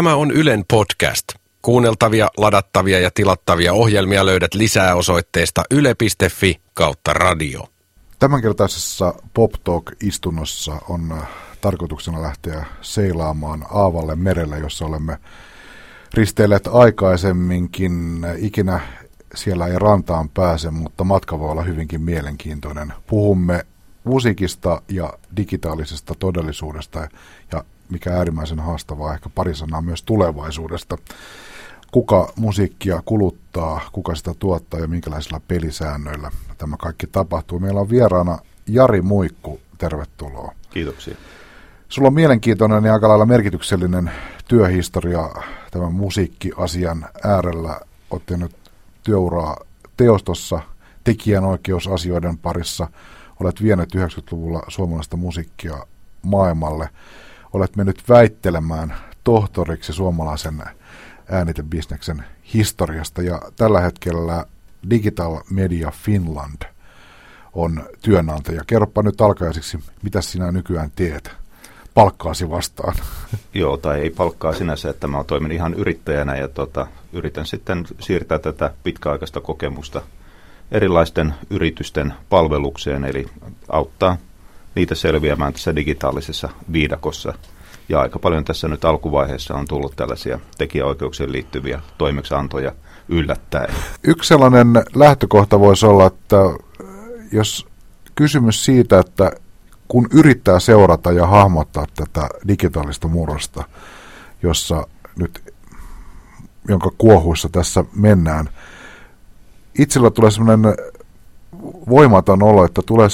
Tämä 0.00 0.14
on 0.14 0.30
Ylen 0.30 0.64
podcast. 0.70 1.28
Kuunneltavia, 1.62 2.28
ladattavia 2.36 3.00
ja 3.00 3.10
tilattavia 3.10 3.72
ohjelmia 3.72 4.26
löydät 4.26 4.54
lisää 4.54 4.94
osoitteesta 4.94 5.62
yle.fi 5.70 6.60
kautta 6.74 7.12
radio. 7.12 7.68
Tämänkertaisessa 8.18 9.14
Pop 9.34 9.52
Talk-istunnossa 9.64 10.76
on 10.88 11.12
äh, 11.12 11.28
tarkoituksena 11.60 12.22
lähteä 12.22 12.66
seilaamaan 12.80 13.66
Aavalle 13.70 14.16
merelle, 14.16 14.58
jossa 14.58 14.84
olemme 14.84 15.18
risteilleet 16.14 16.68
aikaisemminkin. 16.72 18.26
Ikinä 18.38 18.80
siellä 19.34 19.66
ei 19.66 19.78
rantaan 19.78 20.28
pääse, 20.28 20.70
mutta 20.70 21.04
matka 21.04 21.38
voi 21.38 21.50
olla 21.50 21.62
hyvinkin 21.62 22.00
mielenkiintoinen. 22.00 22.92
Puhumme 23.06 23.66
musiikista 24.04 24.82
ja 24.88 25.12
digitaalisesta 25.36 26.14
todellisuudesta 26.18 27.08
ja 27.52 27.64
mikä 27.90 28.16
äärimmäisen 28.16 28.60
haastavaa, 28.60 29.14
ehkä 29.14 29.28
pari 29.34 29.54
sanaa 29.54 29.82
myös 29.82 30.02
tulevaisuudesta. 30.02 30.98
Kuka 31.90 32.32
musiikkia 32.36 33.02
kuluttaa, 33.04 33.80
kuka 33.92 34.14
sitä 34.14 34.34
tuottaa 34.38 34.80
ja 34.80 34.88
minkälaisilla 34.88 35.40
pelisäännöillä 35.48 36.30
tämä 36.58 36.76
kaikki 36.76 37.06
tapahtuu. 37.06 37.58
Meillä 37.58 37.80
on 37.80 37.90
vieraana 37.90 38.38
Jari 38.66 39.02
Muikku, 39.02 39.60
tervetuloa. 39.78 40.52
Kiitoksia. 40.70 41.16
Sulla 41.88 42.08
on 42.08 42.14
mielenkiintoinen 42.14 42.84
ja 42.84 42.92
aika 42.92 43.08
lailla 43.08 43.26
merkityksellinen 43.26 44.10
työhistoria 44.48 45.30
tämän 45.70 45.92
musiikkiasian 45.92 47.06
äärellä. 47.24 47.80
Olet 48.10 48.26
tehnyt 48.26 48.56
työuraa 49.02 49.56
teostossa, 49.96 50.60
tekijänoikeusasioiden 51.04 52.38
parissa. 52.38 52.88
Olet 53.40 53.62
vienyt 53.62 53.94
90-luvulla 53.94 54.62
suomalaista 54.68 55.16
musiikkia 55.16 55.86
maailmalle 56.22 56.88
olet 57.52 57.76
mennyt 57.76 58.02
väittelemään 58.08 58.94
tohtoriksi 59.24 59.92
suomalaisen 59.92 60.62
äänitebisneksen 61.30 62.24
historiasta 62.54 63.22
ja 63.22 63.42
tällä 63.56 63.80
hetkellä 63.80 64.44
Digital 64.90 65.40
Media 65.50 65.90
Finland 65.90 66.62
on 67.52 67.82
työnantaja. 68.02 68.62
Kerropa 68.66 69.02
nyt 69.02 69.20
alkaisiksi, 69.20 69.78
mitä 70.02 70.20
sinä 70.20 70.52
nykyään 70.52 70.90
teet 70.96 71.30
palkkaasi 71.94 72.50
vastaan. 72.50 72.94
Joo, 73.54 73.76
tai 73.76 74.00
ei 74.00 74.10
palkkaa 74.10 74.52
sinänsä, 74.52 74.90
että 74.90 75.06
mä 75.08 75.24
toimin 75.24 75.52
ihan 75.52 75.74
yrittäjänä 75.74 76.36
ja 76.36 76.48
tota, 76.48 76.86
yritän 77.12 77.46
sitten 77.46 77.86
siirtää 78.00 78.38
tätä 78.38 78.74
pitkäaikaista 78.82 79.40
kokemusta 79.40 80.02
erilaisten 80.72 81.34
yritysten 81.50 82.14
palvelukseen, 82.28 83.04
eli 83.04 83.26
auttaa 83.68 84.16
niitä 84.74 84.94
selviämään 84.94 85.52
tässä 85.52 85.76
digitaalisessa 85.76 86.48
viidakossa. 86.72 87.34
Ja 87.88 88.00
aika 88.00 88.18
paljon 88.18 88.44
tässä 88.44 88.68
nyt 88.68 88.84
alkuvaiheessa 88.84 89.54
on 89.54 89.66
tullut 89.68 89.96
tällaisia 89.96 90.40
tekijäoikeuksien 90.58 91.32
liittyviä 91.32 91.80
toimeksiantoja 91.98 92.72
yllättäen. 93.08 93.74
Yksi 94.04 94.28
sellainen 94.28 94.66
lähtökohta 94.94 95.60
voisi 95.60 95.86
olla, 95.86 96.06
että 96.06 96.36
jos 97.32 97.66
kysymys 98.14 98.64
siitä, 98.64 98.98
että 98.98 99.32
kun 99.88 100.08
yrittää 100.12 100.60
seurata 100.60 101.12
ja 101.12 101.26
hahmottaa 101.26 101.86
tätä 101.94 102.28
digitaalista 102.48 103.08
murrosta, 103.08 103.64
jossa 104.42 104.86
nyt, 105.16 105.54
jonka 106.68 106.90
kuohuissa 106.98 107.48
tässä 107.52 107.84
mennään, 107.96 108.48
itsellä 109.78 110.10
tulee 110.10 110.30
sellainen 110.30 110.74
voimaton 111.88 112.42
olo, 112.42 112.64
että 112.64 112.82
tulee 112.86 113.08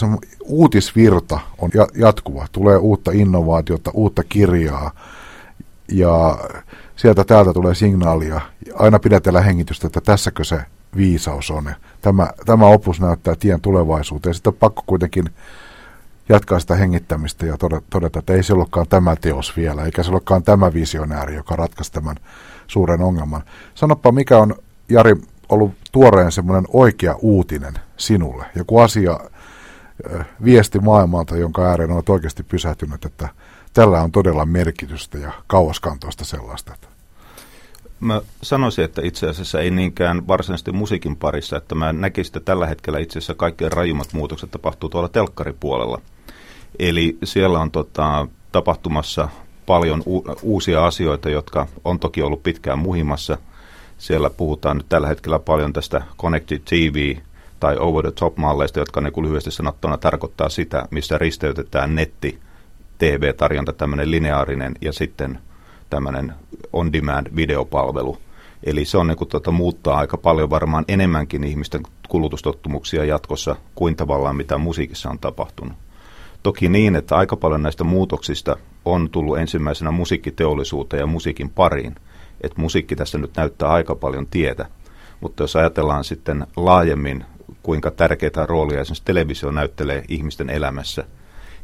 uutisvirta 0.48 1.38
on 1.58 1.70
jatkuva. 1.94 2.46
Tulee 2.52 2.76
uutta 2.76 3.10
innovaatiota, 3.14 3.90
uutta 3.94 4.22
kirjaa 4.24 4.90
ja 5.92 6.38
sieltä 6.96 7.24
täältä 7.24 7.52
tulee 7.52 7.74
signaalia. 7.74 8.40
Aina 8.74 8.98
pidetellä 8.98 9.40
hengitystä, 9.40 9.86
että 9.86 10.00
tässäkö 10.00 10.44
se 10.44 10.60
viisaus 10.96 11.50
on. 11.50 11.74
Tämä, 12.00 12.30
tämä 12.46 12.66
opus 12.66 13.00
näyttää 13.00 13.34
tien 13.34 13.60
tulevaisuuteen. 13.60 14.34
Sitten 14.34 14.52
on 14.52 14.58
pakko 14.60 14.82
kuitenkin 14.86 15.24
jatkaa 16.28 16.60
sitä 16.60 16.74
hengittämistä 16.74 17.46
ja 17.46 17.56
todeta, 17.90 18.18
että 18.18 18.32
ei 18.32 18.42
se 18.42 18.52
ollutkaan 18.52 18.86
tämä 18.88 19.16
teos 19.16 19.56
vielä, 19.56 19.84
eikä 19.84 20.02
se 20.02 20.10
ollutkaan 20.10 20.42
tämä 20.42 20.74
visionääri, 20.74 21.34
joka 21.34 21.56
ratkaisi 21.56 21.92
tämän 21.92 22.16
suuren 22.66 23.00
ongelman. 23.00 23.42
Sanoppa, 23.74 24.12
mikä 24.12 24.38
on, 24.38 24.54
Jari, 24.88 25.16
ollut 25.48 25.72
tuoreen 25.92 26.32
semmoinen 26.32 26.64
oikea 26.72 27.14
uutinen 27.14 27.74
sinulle? 27.96 28.44
Joku 28.54 28.78
asia, 28.78 29.20
viesti 30.44 30.78
maailmalta, 30.78 31.36
jonka 31.36 31.66
ääreen 31.66 31.90
olet 31.90 32.08
oikeasti 32.08 32.42
pysähtynyt, 32.42 33.04
että 33.04 33.28
tällä 33.72 34.02
on 34.02 34.12
todella 34.12 34.46
merkitystä 34.46 35.18
ja 35.18 35.32
kauaskantoista 35.46 36.24
sellaista? 36.24 36.76
Mä 38.00 38.22
sanoisin, 38.42 38.84
että 38.84 39.02
itse 39.04 39.28
asiassa 39.28 39.60
ei 39.60 39.70
niinkään 39.70 40.28
varsinaisesti 40.28 40.72
musiikin 40.72 41.16
parissa, 41.16 41.56
että 41.56 41.74
mä 41.74 41.92
näkisin, 41.92 42.28
että 42.28 42.40
tällä 42.40 42.66
hetkellä 42.66 42.98
itse 42.98 43.18
asiassa 43.18 43.34
kaikkein 43.34 43.72
rajummat 43.72 44.12
muutokset 44.12 44.50
tapahtuu 44.50 44.88
tuolla 44.88 45.08
telkkaripuolella. 45.08 46.00
Eli 46.78 47.18
siellä 47.24 47.58
on 47.58 47.70
tota, 47.70 48.26
tapahtumassa 48.52 49.28
paljon 49.66 50.02
u- 50.06 50.24
uusia 50.42 50.86
asioita, 50.86 51.30
jotka 51.30 51.66
on 51.84 51.98
toki 51.98 52.22
ollut 52.22 52.42
pitkään 52.42 52.78
muhimassa– 52.78 53.38
siellä 53.98 54.30
puhutaan 54.30 54.76
nyt 54.76 54.86
tällä 54.88 55.08
hetkellä 55.08 55.38
paljon 55.38 55.72
tästä 55.72 56.02
Connected 56.18 56.58
TV 56.58 57.16
tai 57.60 57.76
over-the-top-malleista, 57.78 58.78
jotka 58.78 59.00
niin 59.00 59.22
lyhyesti 59.22 59.50
sanottuna 59.50 59.98
tarkoittaa 59.98 60.48
sitä, 60.48 60.88
missä 60.90 61.18
risteytetään 61.18 61.94
netti, 61.94 62.38
TV-tarjonta, 62.98 63.72
tämmöinen 63.72 64.10
lineaarinen 64.10 64.74
ja 64.80 64.92
sitten 64.92 65.38
tämmöinen 65.90 66.34
on-demand 66.72 67.26
videopalvelu. 67.36 68.18
Eli 68.64 68.84
se 68.84 68.98
on 68.98 69.06
niin 69.06 69.16
kuin, 69.16 69.28
tuota, 69.28 69.50
muuttaa 69.50 69.98
aika 69.98 70.16
paljon 70.16 70.50
varmaan 70.50 70.84
enemmänkin 70.88 71.44
ihmisten 71.44 71.82
kulutustottumuksia 72.08 73.04
jatkossa 73.04 73.56
kuin 73.74 73.96
tavallaan 73.96 74.36
mitä 74.36 74.58
musiikissa 74.58 75.10
on 75.10 75.18
tapahtunut. 75.18 75.76
Toki 76.42 76.68
niin, 76.68 76.96
että 76.96 77.16
aika 77.16 77.36
paljon 77.36 77.62
näistä 77.62 77.84
muutoksista 77.84 78.56
on 78.84 79.10
tullut 79.10 79.38
ensimmäisenä 79.38 79.90
musiikkiteollisuuteen 79.90 81.00
ja 81.00 81.06
musiikin 81.06 81.50
pariin– 81.50 81.94
että 82.40 82.60
musiikki 82.60 82.96
tässä 82.96 83.18
nyt 83.18 83.36
näyttää 83.36 83.68
aika 83.68 83.94
paljon 83.94 84.26
tietä. 84.26 84.66
Mutta 85.20 85.42
jos 85.42 85.56
ajatellaan 85.56 86.04
sitten 86.04 86.46
laajemmin, 86.56 87.24
kuinka 87.62 87.90
tärkeää 87.90 88.46
roolia 88.46 88.80
esimerkiksi 88.80 89.04
televisio 89.04 89.50
näyttelee 89.50 90.04
ihmisten 90.08 90.50
elämässä, 90.50 91.04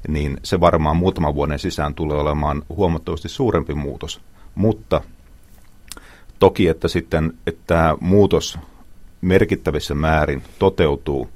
niin 0.08 0.36
se 0.42 0.60
varmaan 0.60 0.96
muutaman 0.96 1.34
vuoden 1.34 1.58
sisään 1.58 1.94
tulee 1.94 2.18
olemaan 2.18 2.62
huomattavasti 2.68 3.28
suurempi 3.28 3.74
muutos. 3.74 4.20
Mutta 4.54 5.00
toki, 6.38 6.68
että 6.68 6.88
sitten 6.88 7.32
että 7.46 7.62
tämä 7.66 7.96
muutos 8.00 8.58
merkittävissä 9.20 9.94
määrin 9.94 10.42
toteutuu, 10.58 11.28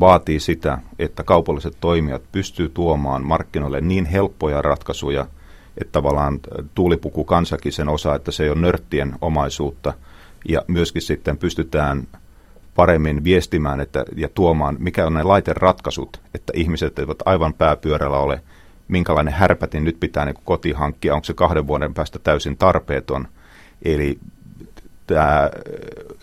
vaatii 0.00 0.40
sitä, 0.40 0.78
että 0.98 1.22
kaupalliset 1.22 1.76
toimijat 1.80 2.22
pystyy 2.32 2.68
tuomaan 2.68 3.26
markkinoille 3.26 3.80
niin 3.80 4.04
helppoja 4.04 4.62
ratkaisuja– 4.62 5.26
että 5.80 5.92
tavallaan 5.92 6.40
tuulipuku 6.74 7.24
kansakin 7.24 7.72
sen 7.72 7.88
osa, 7.88 8.14
että 8.14 8.30
se 8.30 8.44
ei 8.44 8.50
ole 8.50 8.60
nörttien 8.60 9.14
omaisuutta 9.20 9.94
ja 10.48 10.62
myöskin 10.68 11.02
sitten 11.02 11.38
pystytään 11.38 12.08
paremmin 12.74 13.24
viestimään 13.24 13.80
että, 13.80 14.04
ja 14.16 14.28
tuomaan, 14.28 14.76
mikä 14.78 15.06
on 15.06 15.14
ne 15.14 15.22
laiteratkaisut, 15.22 16.20
että 16.34 16.52
ihmiset 16.56 16.98
eivät 16.98 17.18
aivan 17.24 17.54
pääpyörällä 17.54 18.18
ole, 18.18 18.42
minkälainen 18.88 19.34
härpätin 19.34 19.84
nyt 19.84 20.00
pitää 20.00 20.24
niin 20.24 20.36
koti 20.44 20.72
hankkia, 20.72 21.14
onko 21.14 21.24
se 21.24 21.34
kahden 21.34 21.66
vuoden 21.66 21.94
päästä 21.94 22.18
täysin 22.18 22.56
tarpeeton. 22.56 23.28
Eli 23.82 24.18
tämä, 25.06 25.50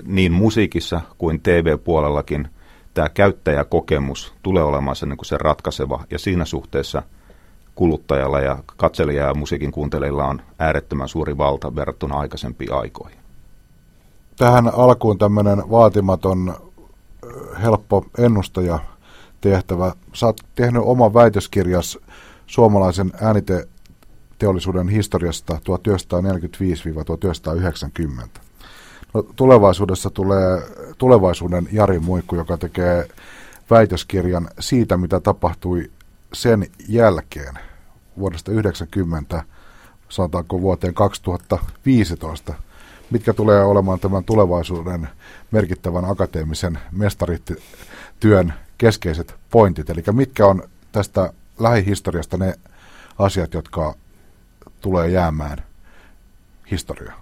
niin 0.03 0.31
musiikissa 0.31 1.01
kuin 1.17 1.39
TV-puolellakin 1.41 2.47
tämä 2.93 3.09
käyttäjäkokemus 3.09 4.33
tulee 4.43 4.63
olemaan 4.63 4.95
se, 4.95 5.05
niin 5.05 5.17
se 5.23 5.37
ratkaiseva, 5.37 6.03
ja 6.11 6.19
siinä 6.19 6.45
suhteessa– 6.45 7.03
kuluttajalla 7.77 8.39
ja 8.39 8.57
katselija 8.77 9.25
ja 9.25 9.33
musiikin 9.33 9.71
kuuntelijalla 9.71 10.25
on 10.25 10.41
äärettömän 10.59 11.07
suuri 11.07 11.37
valta 11.37 11.75
verrattuna 11.75 12.19
aikaisempiin 12.19 12.73
aikoihin. 12.73 13.19
Tähän 14.37 14.71
alkuun 14.73 15.17
tämmöinen 15.17 15.69
vaatimaton, 15.69 16.55
helppo 17.61 18.05
ennustaja 18.17 18.79
tehtävä. 19.41 19.91
Sä 20.13 20.25
oot 20.25 20.41
tehnyt 20.55 20.81
oman 20.85 21.13
väitöskirjas 21.13 21.99
suomalaisen 22.47 23.11
ääniteollisuuden 23.21 24.89
historiasta 24.89 25.59
1945-1990. 28.25 28.39
No, 29.13 29.23
tulevaisuudessa 29.35 30.09
tulee 30.09 30.61
tulevaisuuden 30.97 31.67
Jari 31.71 31.99
Muikku, 31.99 32.35
joka 32.35 32.57
tekee 32.57 33.07
väitöskirjan 33.69 34.49
siitä, 34.59 34.97
mitä 34.97 35.19
tapahtui 35.19 35.91
sen 36.33 36.67
jälkeen 36.87 37.59
vuodesta 38.19 38.51
90, 38.51 39.43
sanotaanko 40.09 40.61
vuoteen 40.61 40.93
2015, 40.93 42.53
mitkä 43.09 43.33
tulee 43.33 43.63
olemaan 43.63 43.99
tämän 43.99 44.23
tulevaisuuden 44.23 45.09
merkittävän 45.51 46.05
akateemisen 46.05 46.79
mestarityön 46.91 48.53
keskeiset 48.77 49.35
pointit, 49.49 49.89
eli 49.89 50.03
mitkä 50.11 50.47
on 50.47 50.63
tästä 50.91 51.33
lähihistoriasta 51.59 52.37
ne 52.37 52.53
asiat, 53.17 53.53
jotka 53.53 53.95
tulee 54.81 55.09
jäämään 55.09 55.63
historia? 56.71 57.13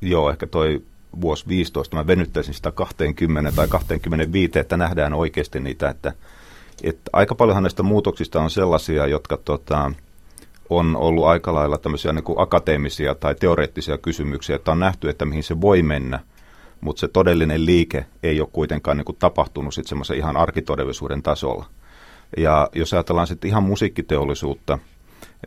Joo, 0.00 0.30
ehkä 0.30 0.46
toi 0.46 0.82
vuosi 1.20 1.48
15, 1.48 1.96
mä 1.96 2.06
venyttäisin 2.06 2.54
sitä 2.54 2.70
20 2.70 3.52
tai 3.52 3.68
25, 3.68 4.58
että 4.58 4.76
nähdään 4.76 5.14
oikeasti 5.14 5.60
niitä, 5.60 5.88
että, 5.90 6.12
että 6.82 7.10
aika 7.12 7.34
paljonhan 7.34 7.62
näistä 7.62 7.82
muutoksista 7.82 8.42
on 8.42 8.50
sellaisia, 8.50 9.06
jotka 9.06 9.36
tota, 9.36 9.92
on 10.70 10.96
ollut 10.96 11.24
aika 11.24 11.54
lailla 11.54 11.78
tämmöisiä 11.78 12.12
niin 12.12 12.24
kuin 12.24 12.40
akateemisia 12.40 13.14
tai 13.14 13.34
teoreettisia 13.34 13.98
kysymyksiä, 13.98 14.56
että 14.56 14.72
on 14.72 14.80
nähty, 14.80 15.08
että 15.08 15.24
mihin 15.24 15.42
se 15.42 15.60
voi 15.60 15.82
mennä, 15.82 16.20
mutta 16.80 17.00
se 17.00 17.08
todellinen 17.08 17.66
liike 17.66 18.06
ei 18.22 18.40
ole 18.40 18.48
kuitenkaan 18.52 18.96
niin 18.96 19.04
kuin 19.04 19.16
tapahtunut 19.18 19.74
sitten 19.74 19.88
semmoisen 19.88 20.16
ihan 20.16 20.36
arkitodellisuuden 20.36 21.22
tasolla. 21.22 21.66
Ja 22.36 22.68
jos 22.74 22.94
ajatellaan 22.94 23.26
sitten 23.26 23.48
ihan 23.48 23.62
musiikkiteollisuutta, 23.62 24.78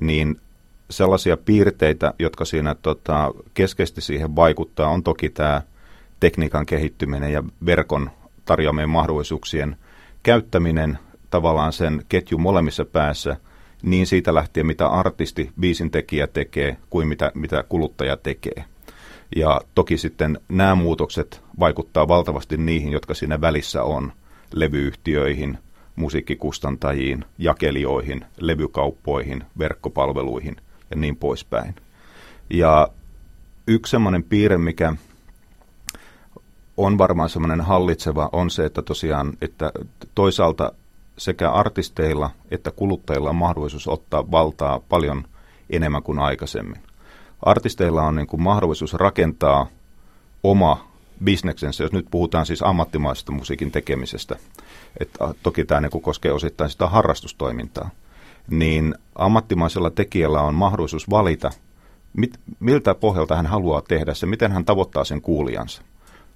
niin 0.02 0.42
sellaisia 0.90 1.38
piirteitä, 1.38 2.14
jotka 2.20 2.46
siinä 2.46 2.76
tota, 2.76 3.32
keskeisesti 3.54 4.02
siihen 4.02 4.36
vaikuttaa, 4.36 4.90
on 4.90 5.04
toki 5.04 5.30
tämä 5.30 5.62
tekniikan 6.20 6.66
kehittyminen 6.66 7.34
ja 7.34 7.44
verkon 7.66 8.12
tarjoamien 8.46 8.90
mahdollisuuksien 8.90 9.76
käyttäminen 10.24 11.00
tavallaan 11.30 11.74
sen 11.74 12.06
ketjun 12.10 12.42
molemmissa 12.42 12.86
päässä, 12.86 13.38
niin 13.82 14.08
siitä 14.08 14.34
lähtien, 14.34 14.66
mitä 14.66 14.88
artisti, 14.88 15.52
biisin 15.60 15.92
tekijä 15.92 16.28
tekee, 16.28 16.78
kuin 16.90 17.08
mitä, 17.08 17.32
mitä 17.36 17.64
kuluttaja 17.70 18.18
tekee. 18.18 18.66
Ja 19.36 19.62
toki 19.76 19.98
sitten 19.98 20.40
nämä 20.50 20.76
muutokset 20.76 21.42
vaikuttaa 21.60 22.08
valtavasti 22.08 22.58
niihin, 22.58 22.92
jotka 22.92 23.14
siinä 23.14 23.42
välissä 23.42 23.84
on, 23.84 24.12
levyyhtiöihin, 24.54 25.58
musiikkikustantajiin, 25.96 27.26
jakelijoihin, 27.38 28.26
levykauppoihin, 28.40 29.44
verkkopalveluihin– 29.60 30.56
ja 30.90 30.96
niin 30.96 31.16
poispäin. 31.16 31.76
Ja 32.50 32.88
yksi 33.68 33.92
semmoinen 33.92 34.24
piirre, 34.24 34.58
mikä 34.58 34.94
on 36.78 36.98
varmaan 36.98 37.30
semmoinen 37.30 37.62
hallitseva, 37.62 38.30
on 38.32 38.50
se, 38.50 38.66
että 38.66 38.82
tosiaan, 38.82 39.34
että 39.42 39.72
toisaalta 40.16 40.72
sekä 41.20 41.52
artisteilla 41.52 42.30
että 42.52 42.72
kuluttajilla 42.72 43.30
on 43.30 43.36
mahdollisuus 43.36 43.88
ottaa 43.88 44.32
valtaa 44.32 44.80
paljon 44.80 45.24
enemmän 45.70 46.04
kuin 46.04 46.20
aikaisemmin. 46.20 46.82
Artisteilla 47.42 48.04
on 48.04 48.16
niin 48.16 48.28
kuin 48.28 48.42
mahdollisuus 48.42 48.94
rakentaa 48.94 49.68
oma 50.44 50.90
bisneksensä, 51.24 51.84
jos 51.84 51.92
nyt 51.92 52.08
puhutaan 52.12 52.46
siis 52.46 52.64
ammattimaisesta 52.64 53.32
musiikin 53.32 53.72
tekemisestä. 53.72 54.36
että 55.00 55.34
toki 55.44 55.66
tämä 55.66 55.82
niin 55.82 56.02
koskee 56.02 56.32
osittain 56.32 56.70
sitä 56.70 56.88
harrastustoimintaa 56.88 57.90
niin 58.50 58.96
ammattimaisella 59.16 59.90
tekijällä 59.90 60.42
on 60.42 60.56
mahdollisuus 60.56 61.10
valita, 61.10 61.50
mit, 62.18 62.40
miltä 62.60 62.96
pohjalta 62.96 63.36
hän 63.36 63.46
haluaa 63.46 63.82
tehdä 63.82 64.14
se, 64.14 64.26
miten 64.26 64.52
hän 64.52 64.66
tavoittaa 64.66 65.04
sen 65.04 65.22
kuulijansa. 65.22 65.82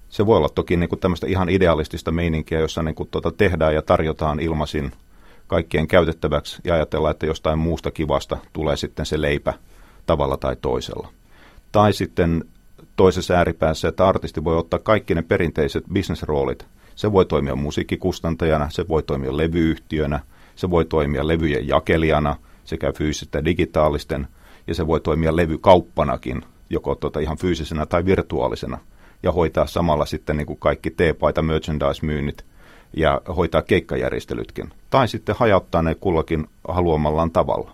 Se 0.08 0.26
voi 0.26 0.36
olla 0.36 0.48
toki 0.48 0.76
niin 0.76 0.88
kuin 0.88 0.98
tämmöistä 0.98 1.26
ihan 1.26 1.48
idealistista 1.48 2.12
meininkiä, 2.12 2.60
jossa 2.60 2.82
niin 2.82 2.94
kuin 2.94 3.08
tuota 3.08 3.32
tehdään 3.32 3.74
ja 3.74 3.82
tarjotaan 3.82 4.40
ilmaisin 4.40 4.92
kaikkien 5.46 5.86
käytettäväksi 5.86 6.58
ja 6.64 6.74
ajatellaan, 6.74 7.10
että 7.10 7.26
jostain 7.26 7.58
muusta 7.58 7.90
kivasta 7.90 8.36
tulee 8.52 8.76
sitten 8.76 9.06
se 9.06 9.20
leipä 9.20 9.54
tavalla 10.06 10.36
tai 10.36 10.56
toisella. 10.56 11.08
Tai 11.72 11.92
sitten 11.92 12.44
toisessa 12.96 13.34
ääripäässä, 13.34 13.88
että 13.88 14.08
artisti 14.08 14.44
voi 14.44 14.58
ottaa 14.58 14.78
kaikki 14.78 15.14
ne 15.14 15.22
perinteiset 15.22 15.84
bisnesroolit. 15.92 16.66
Se 16.94 17.12
voi 17.12 17.26
toimia 17.26 17.56
musiikkikustantajana, 17.56 18.70
se 18.70 18.88
voi 18.88 19.02
toimia 19.02 19.36
levyyhtiönä– 19.36 20.20
se 20.56 20.70
voi 20.70 20.84
toimia 20.84 21.26
levyjen 21.26 21.68
jakelijana 21.68 22.36
sekä 22.64 22.92
fyysistä 22.92 23.38
että 23.38 23.44
digitaalisten, 23.44 24.28
ja 24.66 24.74
se 24.74 24.86
voi 24.86 25.00
toimia 25.00 25.36
levykauppanakin, 25.36 26.42
joko 26.70 26.94
tuota 26.94 27.20
ihan 27.20 27.38
fyysisenä 27.38 27.86
tai 27.86 28.04
virtuaalisena, 28.04 28.78
ja 29.24 29.32
hoitaa 29.32 29.66
samalla 29.66 30.06
sitten 30.06 30.36
niin 30.36 30.46
kuin 30.46 30.58
kaikki 30.58 30.90
T-paita 30.90 31.42
merchandise-myynnit 31.42 32.44
ja 32.96 33.20
hoitaa 33.36 33.62
keikkajärjestelytkin. 33.62 34.72
Tai 34.90 35.08
sitten 35.08 35.34
hajauttaa 35.38 35.82
ne 35.82 35.94
kullakin 35.94 36.46
haluamallaan 36.68 37.30
tavalla. 37.30 37.70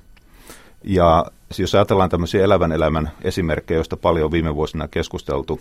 Ja 0.85 1.27
jos 1.59 1.75
ajatellaan 1.75 2.11
tämmöisiä 2.11 2.45
elävän 2.45 2.73
elämän 2.73 3.11
esimerkkejä, 3.23 3.79
joista 3.79 3.97
paljon 3.97 4.25
on 4.25 4.33
viime 4.33 4.55
vuosina 4.55 4.89
keskusteltu, 4.89 5.61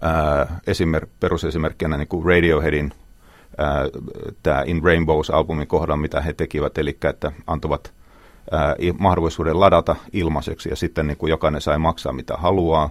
ää, 0.00 0.60
esimer- 0.66 1.06
perusesimerkkinä 1.20 1.96
niin 1.96 2.08
kuin 2.08 2.26
Radioheadin 2.26 2.92
tämä 4.42 4.62
In 4.66 4.82
Rainbows-albumin 4.82 5.66
kohdalla, 5.66 5.96
mitä 5.96 6.20
he 6.20 6.32
tekivät, 6.32 6.78
eli 6.78 6.98
että 7.10 7.32
antavat 7.46 7.92
mahdollisuuden 8.98 9.60
ladata 9.60 9.96
ilmaiseksi 10.12 10.68
ja 10.68 10.76
sitten 10.76 11.06
niin 11.06 11.16
kuin 11.16 11.30
jokainen 11.30 11.60
sai 11.60 11.78
maksaa 11.78 12.12
mitä 12.12 12.34
haluaa. 12.36 12.90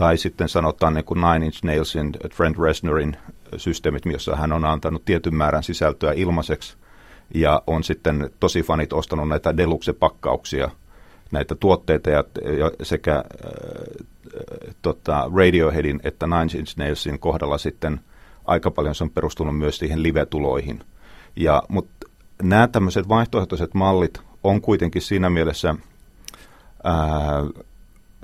Tai 0.00 0.16
sitten 0.16 0.48
sanotaan 0.48 0.94
niin 0.94 1.04
kuin 1.04 1.20
Nine 1.20 1.46
Inch 1.46 1.64
Nailsin 1.64 2.12
Trent 2.36 2.58
Reznorin 2.58 3.16
systeemit, 3.56 4.06
jossa 4.06 4.36
hän 4.36 4.52
on 4.52 4.64
antanut 4.64 5.04
tietyn 5.04 5.34
määrän 5.34 5.62
sisältöä 5.62 6.12
ilmaiseksi 6.12 6.76
ja 7.34 7.62
on 7.66 7.84
sitten 7.84 8.30
tosi 8.40 8.62
fanit 8.62 8.92
ostanut 8.92 9.28
näitä 9.28 9.56
deluxe-pakkauksia, 9.56 10.70
näitä 11.32 11.54
tuotteita 11.54 12.10
ja, 12.10 12.24
ja 12.58 12.70
sekä 12.82 13.16
äh, 13.16 13.24
tota, 14.82 15.30
Radioheadin 15.36 16.00
että 16.04 16.26
Nine 16.26 16.58
Inch 16.60 16.76
Nailsin 16.76 17.18
kohdalla 17.18 17.58
sitten– 17.58 18.00
aika 18.44 18.70
paljon 18.70 18.94
se 18.94 19.04
on 19.04 19.10
perustunut 19.10 19.58
myös 19.58 19.78
siihen 19.78 20.02
live-tuloihin. 20.02 20.84
Ja, 21.36 21.62
mutta 21.68 22.06
nämä 22.42 22.68
tämmöiset 22.68 23.08
vaihtoehtoiset 23.08 23.74
mallit 23.74 24.20
on 24.44 24.60
kuitenkin 24.60 25.02
siinä 25.02 25.30
mielessä 25.30 25.74
ää, 26.84 26.94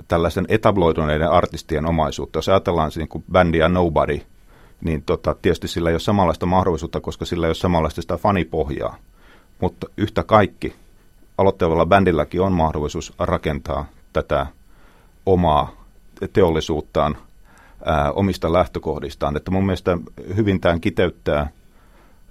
tällaisen 0.07 0.45
etabloituneiden 0.49 1.31
artistien 1.31 1.85
omaisuutta. 1.85 2.37
Jos 2.37 2.49
ajatellaan 2.49 2.91
niin 2.95 3.07
kuin 3.07 3.23
bändiä 3.31 3.69
Nobody, 3.69 4.21
niin 4.81 5.03
tota, 5.03 5.35
tietysti 5.41 5.67
sillä 5.67 5.89
ei 5.89 5.93
ole 5.93 5.99
samanlaista 5.99 6.45
mahdollisuutta, 6.45 7.01
koska 7.01 7.25
sillä 7.25 7.47
ei 7.47 7.49
ole 7.49 7.55
samanlaista 7.55 8.01
sitä 8.01 8.17
fanipohjaa. 8.17 8.97
Mutta 9.61 9.87
yhtä 9.97 10.23
kaikki, 10.23 10.75
aloittavalla 11.37 11.85
bändilläkin 11.85 12.41
on 12.41 12.51
mahdollisuus 12.51 13.13
rakentaa 13.19 13.85
tätä 14.13 14.47
omaa 15.25 15.87
teollisuuttaan 16.33 17.17
ää, 17.85 18.11
omista 18.11 18.53
lähtökohdistaan. 18.53 19.37
Että 19.37 19.51
mun 19.51 19.65
mielestä 19.65 19.97
hyvin 20.35 20.59
tämän 20.61 20.81
kiteyttää 20.81 21.49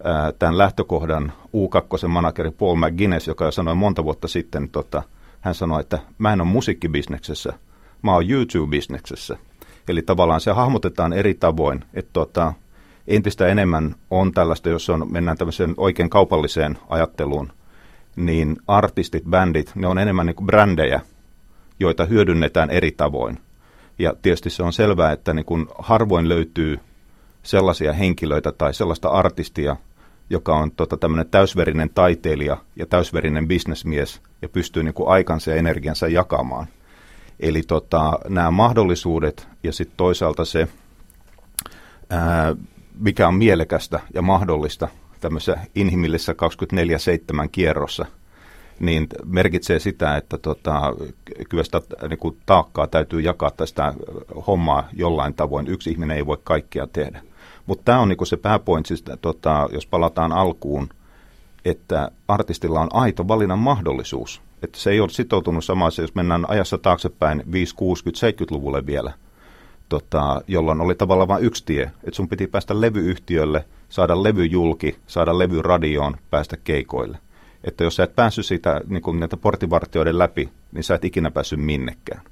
ää, 0.05 0.33
tämän 0.33 0.59
lähtökohdan 0.59 1.33
U2 1.47 2.09
manageri 2.09 2.51
Paul 2.51 2.77
McGuinness, 2.77 3.29
joka 3.29 3.45
jo 3.45 3.51
sanoi 3.51 3.75
monta 3.75 4.05
vuotta 4.05 4.29
sitten, 4.29 4.69
tota, 4.69 5.03
hän 5.47 5.55
sanoi, 5.55 5.81
että 5.81 5.99
mä 6.19 6.33
en 6.33 6.41
ole 6.41 6.49
musiikkibisneksessä, 6.49 7.53
mä 8.03 8.13
oon 8.13 8.31
YouTube-bisneksessä. 8.31 9.39
Eli 9.89 10.03
tavallaan 10.03 10.41
se 10.41 10.51
hahmotetaan 10.51 11.13
eri 11.13 11.35
tavoin, 11.35 11.85
että 11.95 12.11
tota, 12.13 12.53
entistä 13.09 13.47
enemmän 13.47 13.95
on 14.11 14.33
tällaista, 14.33 14.69
jos 14.69 14.91
on, 14.91 15.13
mennään 15.13 15.39
tämmöiseen 15.39 15.75
oikein 15.77 16.11
kaupalliseen 16.11 16.79
ajatteluun, 16.89 17.53
niin 18.17 18.57
artistit, 18.69 19.25
bändit, 19.31 19.73
ne 19.75 19.87
on 19.87 19.99
enemmän 19.99 20.27
niin 20.27 20.37
kuin 20.37 20.47
brändejä, 20.47 21.01
joita 21.81 22.05
hyödynnetään 22.05 22.71
eri 22.71 22.93
tavoin. 22.93 23.39
Ja 23.99 24.15
tietysti 24.23 24.51
se 24.51 24.63
on 24.63 24.73
selvää, 24.73 25.13
että 25.13 25.35
niin 25.35 25.47
kun 25.47 25.69
harvoin 25.79 26.29
löytyy 26.29 26.79
sellaisia 27.43 27.93
henkilöitä 27.93 28.53
tai 28.53 28.75
sellaista 28.75 29.09
artistia, 29.09 29.77
joka 30.31 30.57
on 30.57 30.71
tota, 30.71 30.97
tämmöinen 30.97 31.29
täysverinen 31.31 31.91
taiteilija 31.95 32.57
ja 32.77 32.87
täysverinen 32.87 33.49
bisnesmies 33.49 34.21
ja 34.43 34.49
pystyy 34.49 34.83
niin 34.83 34.95
kuin 34.95 35.09
aikansa 35.09 35.51
ja 35.51 35.57
energiansa 35.57 36.09
jakamaan. 36.09 36.67
Eli 37.41 37.63
tota, 37.63 38.19
nämä 38.29 38.51
mahdollisuudet 38.51 39.49
ja 39.63 39.73
sitten 39.73 39.97
toisaalta 39.97 40.45
se, 40.45 40.69
ää, 42.11 42.57
mikä 43.01 43.29
on 43.29 43.35
mielekästä 43.35 44.01
ja 44.15 44.23
mahdollista 44.23 44.89
tämmöisessä 45.21 45.59
inhimillisessä 45.75 46.35
24-7 47.45 47.49
kierrossa– 47.53 48.07
niin 48.81 49.07
merkitsee 49.25 49.79
sitä, 49.79 50.17
että 50.17 50.39
tota, 50.39 50.95
kyllä 51.49 51.65
sitä 51.65 51.81
niin 52.09 52.19
kuin 52.19 52.37
taakkaa 52.47 52.87
täytyy 52.87 53.21
jakaa 53.21 53.51
tästä 53.51 53.95
hommaa 54.47 54.89
jollain 54.93 55.35
tavoin. 55.35 55.67
Yksi 55.67 55.91
ihminen 55.91 56.17
ei 56.17 56.27
voi 56.27 56.39
kaikkea 56.45 56.87
tehdä. 56.87 57.23
Mutta 57.67 57.85
tämä 57.85 58.01
on 58.01 58.09
niin 58.09 58.17
kuin 58.17 58.29
se 58.29 58.37
pääpoint, 58.37 58.87
siis, 58.87 59.05
tota, 59.23 59.69
jos 59.73 59.87
palataan 59.87 60.33
alkuun, 60.33 60.89
että 61.65 62.11
artistilla 62.29 62.81
on 62.81 62.89
aito 62.93 63.29
valinnan 63.29 63.59
mahdollisuus. 63.59 64.43
Että 64.63 64.79
se 64.79 64.91
ei 64.91 65.01
ole 65.01 65.09
sitoutunut 65.09 65.65
samassa, 65.65 66.03
jos 66.03 66.15
mennään 66.15 66.51
ajassa 66.51 66.79
taaksepäin 66.79 67.43
5, 67.53 67.75
60, 67.75 68.27
70-luvulle 68.27 68.87
vielä, 68.87 69.13
tota, 69.89 70.41
jolloin 70.49 70.81
oli 70.81 70.95
tavallaan 70.95 71.29
vain 71.29 71.45
yksi 71.45 71.65
tie. 71.65 71.83
Että 71.83 72.17
sun 72.17 72.29
piti 72.29 72.47
päästä 72.47 72.81
levyyhtiölle, 72.81 73.65
saada 73.89 74.23
levy 74.23 74.45
julki, 74.45 74.97
saada 75.07 75.39
levy 75.39 75.63
radioon, 75.63 76.17
päästä 76.31 76.57
keikoille 76.57 77.19
että 77.67 77.85
jos 77.85 77.97
sä 77.97 78.05
et 78.05 78.17
päässyt 78.17 78.47
siitä 78.47 78.81
niin 78.89 79.03
kuin 79.03 79.21
näitä 79.21 79.37
läpi, 80.13 80.49
niin 80.73 80.85
sä 80.85 80.95
et 80.95 81.05
ikinä 81.05 81.31
päässyt 81.31 81.61
minnekään. 81.61 82.23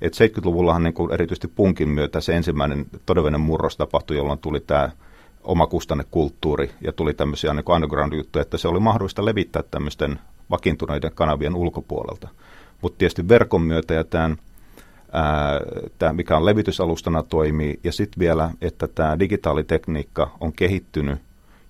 Et 0.00 0.12
70-luvullahan 0.14 0.82
niin 0.82 0.94
kuin 0.94 1.12
erityisesti 1.12 1.48
punkin 1.48 1.88
myötä 1.88 2.20
se 2.20 2.36
ensimmäinen 2.36 2.86
todellinen 3.06 3.40
murros 3.40 3.76
tapahtui, 3.76 4.16
jolloin 4.16 4.38
tuli 4.38 4.60
tämä 4.60 4.90
omakustannekulttuuri 5.44 6.70
ja 6.80 6.92
tuli 6.92 7.14
tämmöisiä 7.14 7.54
niin 7.54 7.70
underground-juttuja, 7.72 8.42
että 8.42 8.58
se 8.58 8.68
oli 8.68 8.80
mahdollista 8.80 9.24
levittää 9.24 9.62
tämmöisten 9.70 10.18
vakiintuneiden 10.50 11.12
kanavien 11.14 11.54
ulkopuolelta. 11.54 12.28
Mutta 12.82 12.98
tietysti 12.98 13.28
verkon 13.28 13.62
myötä 13.62 13.94
ja 13.94 14.04
tämän 14.04 14.36
tämä, 15.98 16.12
mikä 16.12 16.36
on 16.36 16.44
levitysalustana 16.44 17.22
toimii, 17.22 17.80
ja 17.84 17.92
sitten 17.92 18.18
vielä, 18.18 18.50
että 18.60 18.88
tämä 18.88 19.18
digitaalitekniikka 19.18 20.30
on 20.40 20.52
kehittynyt 20.52 21.18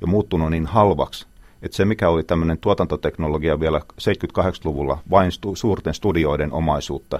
ja 0.00 0.06
muuttunut 0.06 0.50
niin 0.50 0.66
halvaksi, 0.66 1.26
että 1.62 1.76
se, 1.76 1.84
mikä 1.84 2.08
oli 2.08 2.22
tämmöinen 2.22 2.58
tuotantoteknologia 2.58 3.60
vielä 3.60 3.80
78-luvulla, 4.00 4.98
vain 5.10 5.32
stu, 5.32 5.56
suurten 5.56 5.94
studioiden 5.94 6.52
omaisuutta, 6.52 7.18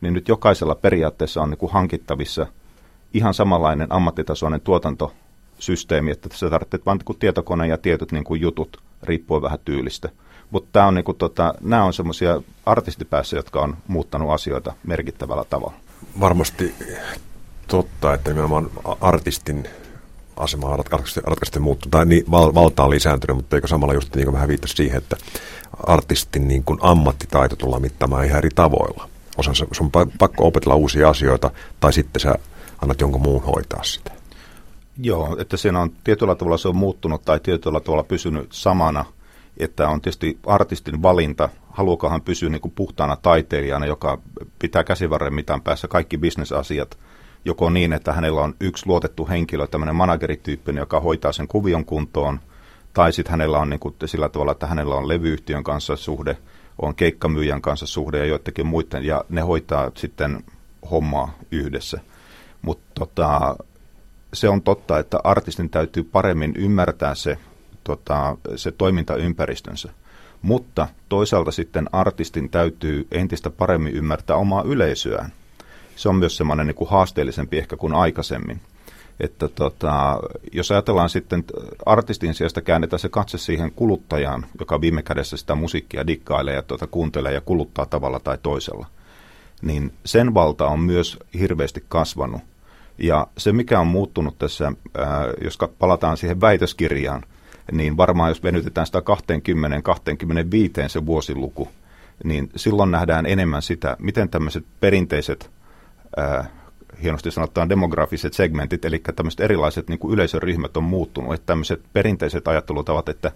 niin 0.00 0.14
nyt 0.14 0.28
jokaisella 0.28 0.74
periaatteessa 0.74 1.42
on 1.42 1.50
niin 1.50 1.58
kuin 1.58 1.72
hankittavissa 1.72 2.46
ihan 3.14 3.34
samanlainen 3.34 3.92
ammattitasoinen 3.92 4.60
tuotantosysteemi, 4.60 6.10
että 6.10 6.28
sä 6.34 6.50
tarvitset 6.50 6.86
vain 6.86 7.00
niin 7.08 7.18
tietokone 7.18 7.66
ja 7.66 7.78
tietyt 7.78 8.12
niin 8.12 8.24
kuin 8.24 8.40
jutut, 8.40 8.82
riippuen 9.02 9.42
vähän 9.42 9.58
tyylistä. 9.64 10.08
Mutta 10.50 10.84
on, 10.84 10.94
niinku, 10.94 11.14
tota, 11.14 11.54
nämä 11.60 11.84
on 11.84 11.92
semmoisia 11.92 12.42
artistipäässä, 12.66 13.36
jotka 13.36 13.60
on 13.60 13.76
muuttanut 13.88 14.30
asioita 14.30 14.72
merkittävällä 14.84 15.44
tavalla. 15.44 15.74
Varmasti 16.20 16.74
totta, 17.66 18.14
että 18.14 18.30
nimenomaan 18.30 18.70
artistin 19.00 19.68
asema 20.36 20.68
on 20.68 20.78
ratkaisesti 21.24 21.60
muuttunut, 21.60 21.90
tai 21.90 22.06
niin, 22.06 22.24
val, 22.30 22.54
valta 22.54 22.84
on 22.84 22.90
lisääntynyt, 22.90 23.36
mutta 23.36 23.56
eikö 23.56 23.68
samalla 23.68 23.94
just 23.94 24.16
niin 24.16 24.24
kuin 24.24 24.34
vähän 24.34 24.48
viittasi 24.48 24.76
siihen, 24.76 24.98
että 24.98 25.16
artistin 25.86 26.48
niin 26.48 26.64
kuin 26.64 26.78
ammattitaito 26.82 27.56
tullaan 27.56 27.82
mittaamaan 27.82 28.24
ihan 28.24 28.38
eri 28.38 28.50
tavoilla. 28.54 29.08
Osan 29.36 29.54
se, 29.54 29.66
on 29.80 29.90
pakko 30.18 30.46
opetella 30.46 30.74
uusia 30.74 31.08
asioita, 31.08 31.50
tai 31.80 31.92
sitten 31.92 32.20
sä 32.20 32.34
annat 32.82 33.00
jonkun 33.00 33.22
muun 33.22 33.42
hoitaa 33.42 33.82
sitä. 33.82 34.10
Joo, 34.98 35.36
että 35.40 35.56
siinä 35.56 35.80
on 35.80 35.90
tietyllä 36.04 36.34
tavalla 36.34 36.58
se 36.58 36.68
on 36.68 36.76
muuttunut 36.76 37.22
tai 37.22 37.40
tietyllä 37.40 37.80
tavalla 37.80 38.04
pysynyt 38.04 38.52
samana, 38.52 39.04
että 39.56 39.88
on 39.88 40.00
tietysti 40.00 40.38
artistin 40.46 41.02
valinta, 41.02 41.48
haluuko 41.70 42.10
hän 42.10 42.22
pysyä 42.22 42.48
niin 42.48 42.60
kuin 42.60 42.72
puhtaana 42.76 43.16
taiteilijana, 43.16 43.86
joka 43.86 44.18
pitää 44.58 44.84
käsivarren 44.84 45.34
mitään 45.34 45.62
päässä 45.62 45.88
kaikki 45.88 46.18
bisnesasiat, 46.18 46.98
joko 47.44 47.70
niin, 47.70 47.92
että 47.92 48.12
hänellä 48.12 48.40
on 48.40 48.54
yksi 48.60 48.86
luotettu 48.86 49.28
henkilö, 49.28 49.66
tämmöinen 49.66 49.96
managerityyppinen, 49.96 50.80
joka 50.82 51.00
hoitaa 51.00 51.32
sen 51.32 51.48
kuvion 51.48 51.84
kuntoon, 51.84 52.40
tai 52.92 53.12
sitten 53.12 53.30
hänellä 53.30 53.58
on 53.58 53.70
niin 53.70 53.80
kuin 53.80 53.94
sillä 54.04 54.28
tavalla, 54.28 54.52
että 54.52 54.66
hänellä 54.66 54.94
on 54.94 55.08
levyyhtiön 55.08 55.64
kanssa 55.64 55.96
suhde, 55.96 56.36
on 56.82 56.94
keikkamyyjän 56.94 57.62
kanssa 57.62 57.86
suhde 57.86 58.18
ja 58.18 58.24
joidenkin 58.24 58.66
muiden, 58.66 59.04
ja 59.04 59.24
ne 59.28 59.40
hoitaa 59.40 59.90
sitten 59.94 60.44
hommaa 60.90 61.38
yhdessä. 61.50 62.00
Mutta 62.62 62.84
tota, 62.94 63.56
se 64.32 64.48
on 64.48 64.62
totta, 64.62 64.98
että 64.98 65.18
artistin 65.24 65.70
täytyy 65.70 66.04
paremmin 66.04 66.54
ymmärtää 66.56 67.14
se, 67.14 67.38
tota, 67.84 68.36
se 68.56 68.72
toimintaympäristönsä. 68.72 69.88
Mutta 70.42 70.88
toisaalta 71.08 71.50
sitten 71.50 71.88
artistin 71.92 72.50
täytyy 72.50 73.06
entistä 73.10 73.50
paremmin 73.50 73.94
ymmärtää 73.94 74.36
omaa 74.36 74.62
yleisöään. 74.62 75.32
Se 75.96 76.08
on 76.08 76.16
myös 76.16 76.36
semmoinen 76.36 76.66
niin 76.66 76.74
kuin 76.74 76.90
haasteellisempi 76.90 77.58
ehkä 77.58 77.76
kuin 77.76 77.94
aikaisemmin. 77.94 78.60
Että 79.20 79.48
tota, 79.48 80.20
jos 80.52 80.70
ajatellaan 80.70 81.10
sitten 81.10 81.44
artistin 81.86 82.34
sijasta 82.34 82.62
käännetään 82.62 83.00
se 83.00 83.08
katse 83.08 83.38
siihen 83.38 83.72
kuluttajaan, 83.72 84.46
joka 84.60 84.80
viime 84.80 85.02
kädessä 85.02 85.36
sitä 85.36 85.54
musiikkia 85.54 86.06
dikkailee 86.06 86.54
ja 86.54 86.62
tuota, 86.62 86.86
kuuntelee 86.86 87.32
ja 87.32 87.40
kuluttaa 87.40 87.86
tavalla 87.86 88.20
tai 88.20 88.38
toisella, 88.42 88.86
niin 89.62 89.92
sen 90.04 90.34
valta 90.34 90.66
on 90.66 90.80
myös 90.80 91.18
hirveästi 91.38 91.84
kasvanut. 91.88 92.42
Ja 92.98 93.26
se, 93.38 93.52
mikä 93.52 93.80
on 93.80 93.86
muuttunut 93.86 94.38
tässä, 94.38 94.72
ää, 94.98 95.26
jos 95.44 95.58
palataan 95.78 96.16
siihen 96.16 96.40
väitöskirjaan, 96.40 97.22
niin 97.72 97.96
varmaan 97.96 98.30
jos 98.30 98.42
venytetään 98.42 98.86
sitä 98.86 98.98
20-25 100.84 100.88
se 100.88 101.06
vuosiluku, 101.06 101.68
niin 102.24 102.50
silloin 102.56 102.90
nähdään 102.90 103.26
enemmän 103.26 103.62
sitä, 103.62 103.96
miten 103.98 104.28
tämmöiset 104.28 104.64
perinteiset, 104.80 105.50
ää, 106.16 106.46
hienosti 107.02 107.30
sanotaan 107.30 107.68
demografiset 107.68 108.34
segmentit, 108.34 108.84
eli 108.84 109.02
tämmöiset 109.16 109.40
erilaiset 109.40 109.88
niin 109.88 109.98
kuin 109.98 110.14
yleisöryhmät 110.14 110.76
on 110.76 110.84
muuttunut, 110.84 111.34
että 111.34 111.46
tämmöiset 111.46 111.82
perinteiset 111.92 112.48
ajattelutavat, 112.48 113.08
että 113.08 113.32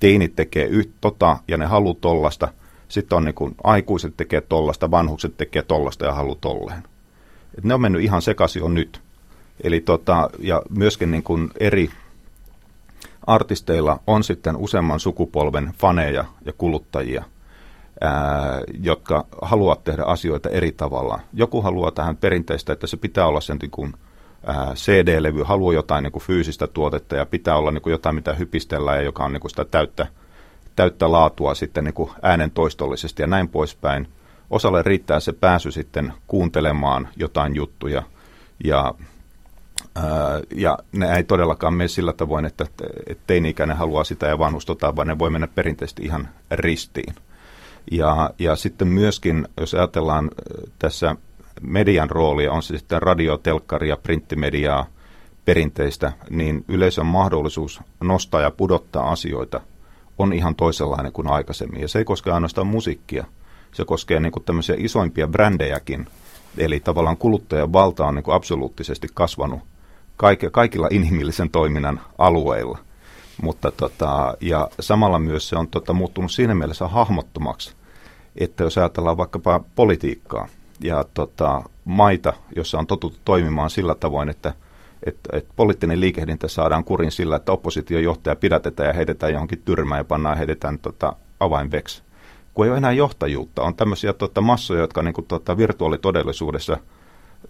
teinit 0.00 0.36
tekee 0.36 0.66
yht, 0.66 0.90
tota 1.00 1.38
ja 1.48 1.56
ne 1.56 1.66
haluaa 1.66 1.96
tollasta, 2.00 2.48
sitten 2.88 3.16
on 3.16 3.24
niin 3.24 3.34
kuin, 3.34 3.54
aikuiset 3.64 4.16
tekee 4.16 4.40
tollasta, 4.40 4.90
vanhukset 4.90 5.36
tekee 5.36 5.62
tollasta 5.62 6.04
ja 6.04 6.14
haluaa 6.14 6.38
tolleen. 6.40 6.82
Et 7.58 7.64
ne 7.64 7.74
on 7.74 7.80
mennyt 7.80 8.02
ihan 8.02 8.22
sekaisin 8.22 8.60
jo 8.60 8.68
nyt. 8.68 9.00
Eli 9.64 9.80
tota, 9.80 10.30
ja 10.38 10.62
myöskin 10.70 11.10
niin 11.10 11.22
kuin 11.22 11.50
eri 11.60 11.90
artisteilla 13.26 14.00
on 14.06 14.24
sitten 14.24 14.56
useamman 14.56 15.00
sukupolven 15.00 15.72
faneja 15.78 16.24
ja 16.44 16.52
kuluttajia, 16.52 17.24
ää, 18.00 18.60
jotka 18.80 19.26
haluavat 19.42 19.84
tehdä 19.84 20.02
asioita 20.02 20.48
eri 20.48 20.72
tavalla. 20.72 21.20
Joku 21.32 21.62
haluaa 21.62 21.90
tähän 21.90 22.16
perinteistä, 22.16 22.72
että 22.72 22.86
se 22.86 22.96
pitää 22.96 23.26
olla 23.26 23.40
sen 23.40 23.58
niin 23.62 23.70
kuin, 23.70 23.94
ää, 24.46 24.72
CD-levy, 24.74 25.42
haluaa 25.42 25.74
jotain 25.74 26.02
niin 26.02 26.12
kuin 26.12 26.22
fyysistä 26.22 26.66
tuotetta 26.66 27.16
ja 27.16 27.26
pitää 27.26 27.56
olla 27.56 27.70
niin 27.70 27.82
kuin 27.82 27.90
jotain, 27.90 28.14
mitä 28.14 28.34
hypistellään 28.34 28.98
ja 28.98 29.04
joka 29.04 29.24
on 29.24 29.32
niin 29.32 29.40
kuin 29.40 29.50
sitä 29.50 29.64
täyttä, 29.64 30.06
täyttä 30.76 31.12
laatua 31.12 31.54
sitten 31.54 31.84
niin 31.84 31.94
kuin 31.94 32.10
äänen 32.22 32.50
toistollisesti 32.50 33.22
ja 33.22 33.26
näin 33.26 33.48
poispäin. 33.48 34.08
Osalle 34.50 34.82
riittää 34.82 35.20
se 35.20 35.32
pääsy 35.32 35.70
sitten 35.70 36.12
kuuntelemaan 36.26 37.08
jotain 37.16 37.56
juttuja 37.56 38.02
ja 38.64 38.94
ja 40.54 40.78
ne 40.92 41.16
ei 41.16 41.24
todellakaan 41.24 41.74
mene 41.74 41.88
sillä 41.88 42.12
tavoin, 42.12 42.44
että, 42.44 42.66
teini-ikäinen 43.26 43.76
haluaa 43.76 44.04
sitä 44.04 44.26
ja 44.26 44.38
vanhus 44.38 44.66
tota, 44.66 44.96
vaan 44.96 45.08
ne 45.08 45.18
voi 45.18 45.30
mennä 45.30 45.46
perinteisesti 45.46 46.02
ihan 46.02 46.28
ristiin. 46.50 47.14
Ja, 47.90 48.30
ja 48.38 48.56
sitten 48.56 48.88
myöskin, 48.88 49.48
jos 49.60 49.74
ajatellaan 49.74 50.30
tässä 50.78 51.16
median 51.62 52.10
roolia, 52.10 52.52
on 52.52 52.62
se 52.62 52.78
sitten 52.78 53.02
radio, 53.02 53.36
telkkari 53.36 53.88
ja 53.88 53.96
printtimediaa 53.96 54.86
perinteistä, 55.44 56.12
niin 56.30 56.64
yleisön 56.68 57.06
mahdollisuus 57.06 57.80
nostaa 58.00 58.40
ja 58.40 58.50
pudottaa 58.50 59.10
asioita 59.10 59.60
on 60.18 60.32
ihan 60.32 60.54
toisenlainen 60.54 61.12
kuin 61.12 61.30
aikaisemmin. 61.30 61.80
Ja 61.80 61.88
se 61.88 61.98
ei 61.98 62.04
koske 62.04 62.30
ainoastaan 62.30 62.66
musiikkia, 62.66 63.24
se 63.72 63.84
koskee 63.84 64.20
niin 64.20 64.32
kuin 64.32 64.44
tämmöisiä 64.44 64.76
isoimpia 64.78 65.28
brändejäkin. 65.28 66.06
Eli 66.58 66.80
tavallaan 66.80 67.16
kuluttajan 67.16 67.72
valta 67.72 68.06
on 68.06 68.14
niin 68.14 68.22
kuin 68.22 68.34
absoluuttisesti 68.34 69.08
kasvanut 69.14 69.60
kaikilla 70.52 70.88
inhimillisen 70.90 71.50
toiminnan 71.50 72.00
alueilla. 72.18 72.78
Mutta 73.42 73.70
tota, 73.70 74.36
ja 74.40 74.68
samalla 74.80 75.18
myös 75.18 75.48
se 75.48 75.56
on 75.56 75.68
tota, 75.68 75.92
muuttunut 75.92 76.32
siinä 76.32 76.54
mielessä 76.54 76.88
hahmottomaksi, 76.88 77.75
että 78.38 78.64
jos 78.64 78.78
ajatellaan 78.78 79.16
vaikkapa 79.16 79.60
politiikkaa 79.74 80.48
ja 80.80 81.04
tota, 81.14 81.62
maita, 81.84 82.32
jossa 82.56 82.78
on 82.78 82.86
totuttu 82.86 83.18
toimimaan 83.24 83.70
sillä 83.70 83.94
tavoin, 83.94 84.28
että 84.28 84.54
et, 85.06 85.16
et 85.32 85.46
poliittinen 85.56 86.00
liikehdintä 86.00 86.48
saadaan 86.48 86.84
kurin 86.84 87.12
sillä, 87.12 87.36
että 87.36 87.52
oppositiojohtaja 87.52 88.36
pidätetään 88.36 88.86
ja 88.86 88.92
heitetään 88.92 89.32
johonkin 89.32 89.62
tyrmään 89.64 90.00
ja 90.00 90.04
pannaan 90.04 90.38
heitetään 90.38 90.78
tota, 90.78 91.12
avainveksi. 91.40 92.02
Kun 92.54 92.64
ei 92.64 92.70
ole 92.70 92.78
enää 92.78 92.92
johtajuutta, 92.92 93.62
on 93.62 93.74
tämmöisiä 93.74 94.12
tota, 94.12 94.40
massoja, 94.40 94.80
jotka 94.80 95.02
niin 95.02 95.14
kuin, 95.14 95.26
tota, 95.26 95.56
virtuaalitodellisuudessa– 95.56 96.76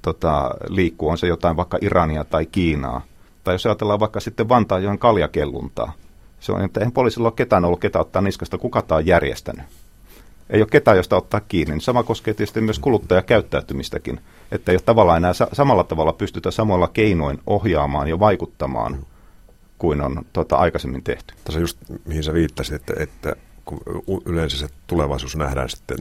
tota, 0.02 0.50
liikkuu, 0.68 1.08
on 1.08 1.18
se 1.18 1.26
jotain 1.26 1.56
vaikka 1.56 1.78
Irania 1.80 2.24
tai 2.24 2.46
Kiinaa. 2.46 3.02
Tai 3.44 3.54
jos 3.54 3.66
ajatellaan 3.66 4.00
vaikka 4.00 4.20
sitten 4.20 4.48
Vantaajoen 4.48 4.98
kaljakelluntaa. 4.98 5.92
Se 6.40 6.52
on, 6.52 6.64
että 6.64 6.80
eihän 6.80 6.92
poliisilla 6.92 7.28
ole 7.28 7.34
ketään 7.36 7.64
ollut 7.64 7.80
ketä 7.80 8.00
ottaa 8.00 8.22
niskasta, 8.22 8.58
kuka 8.58 8.82
tämä 8.82 8.96
on 8.96 9.06
järjestänyt. 9.06 9.64
Ei 10.50 10.60
ole 10.60 10.68
ketään, 10.70 10.96
josta 10.96 11.16
ottaa 11.16 11.40
kiinni. 11.40 11.74
Niin 11.74 11.80
sama 11.80 12.02
koskee 12.02 12.34
tietysti 12.34 12.60
myös 12.60 12.78
kuluttajakäyttäytymistäkin, 12.78 14.20
että 14.52 14.72
ei 14.72 14.76
ole 14.76 14.82
tavallaan 14.82 15.16
enää 15.16 15.32
samalla 15.52 15.84
tavalla 15.84 16.12
pystytä 16.12 16.50
samalla 16.50 16.88
keinoin 16.88 17.38
ohjaamaan 17.46 18.08
ja 18.08 18.18
vaikuttamaan 18.18 19.06
kuin 19.78 20.00
on 20.00 20.24
tota, 20.32 20.56
aikaisemmin 20.56 21.02
tehty. 21.02 21.34
Tässä 21.44 21.60
just 21.60 21.78
mihin 22.04 22.22
sä 22.22 22.34
viittasit, 22.34 22.74
että, 22.74 22.94
että 22.96 23.36
kun 23.64 23.80
yleensä 24.26 24.56
se 24.56 24.68
tulevaisuus 24.86 25.36
nähdään 25.36 25.68
sitten 25.68 25.98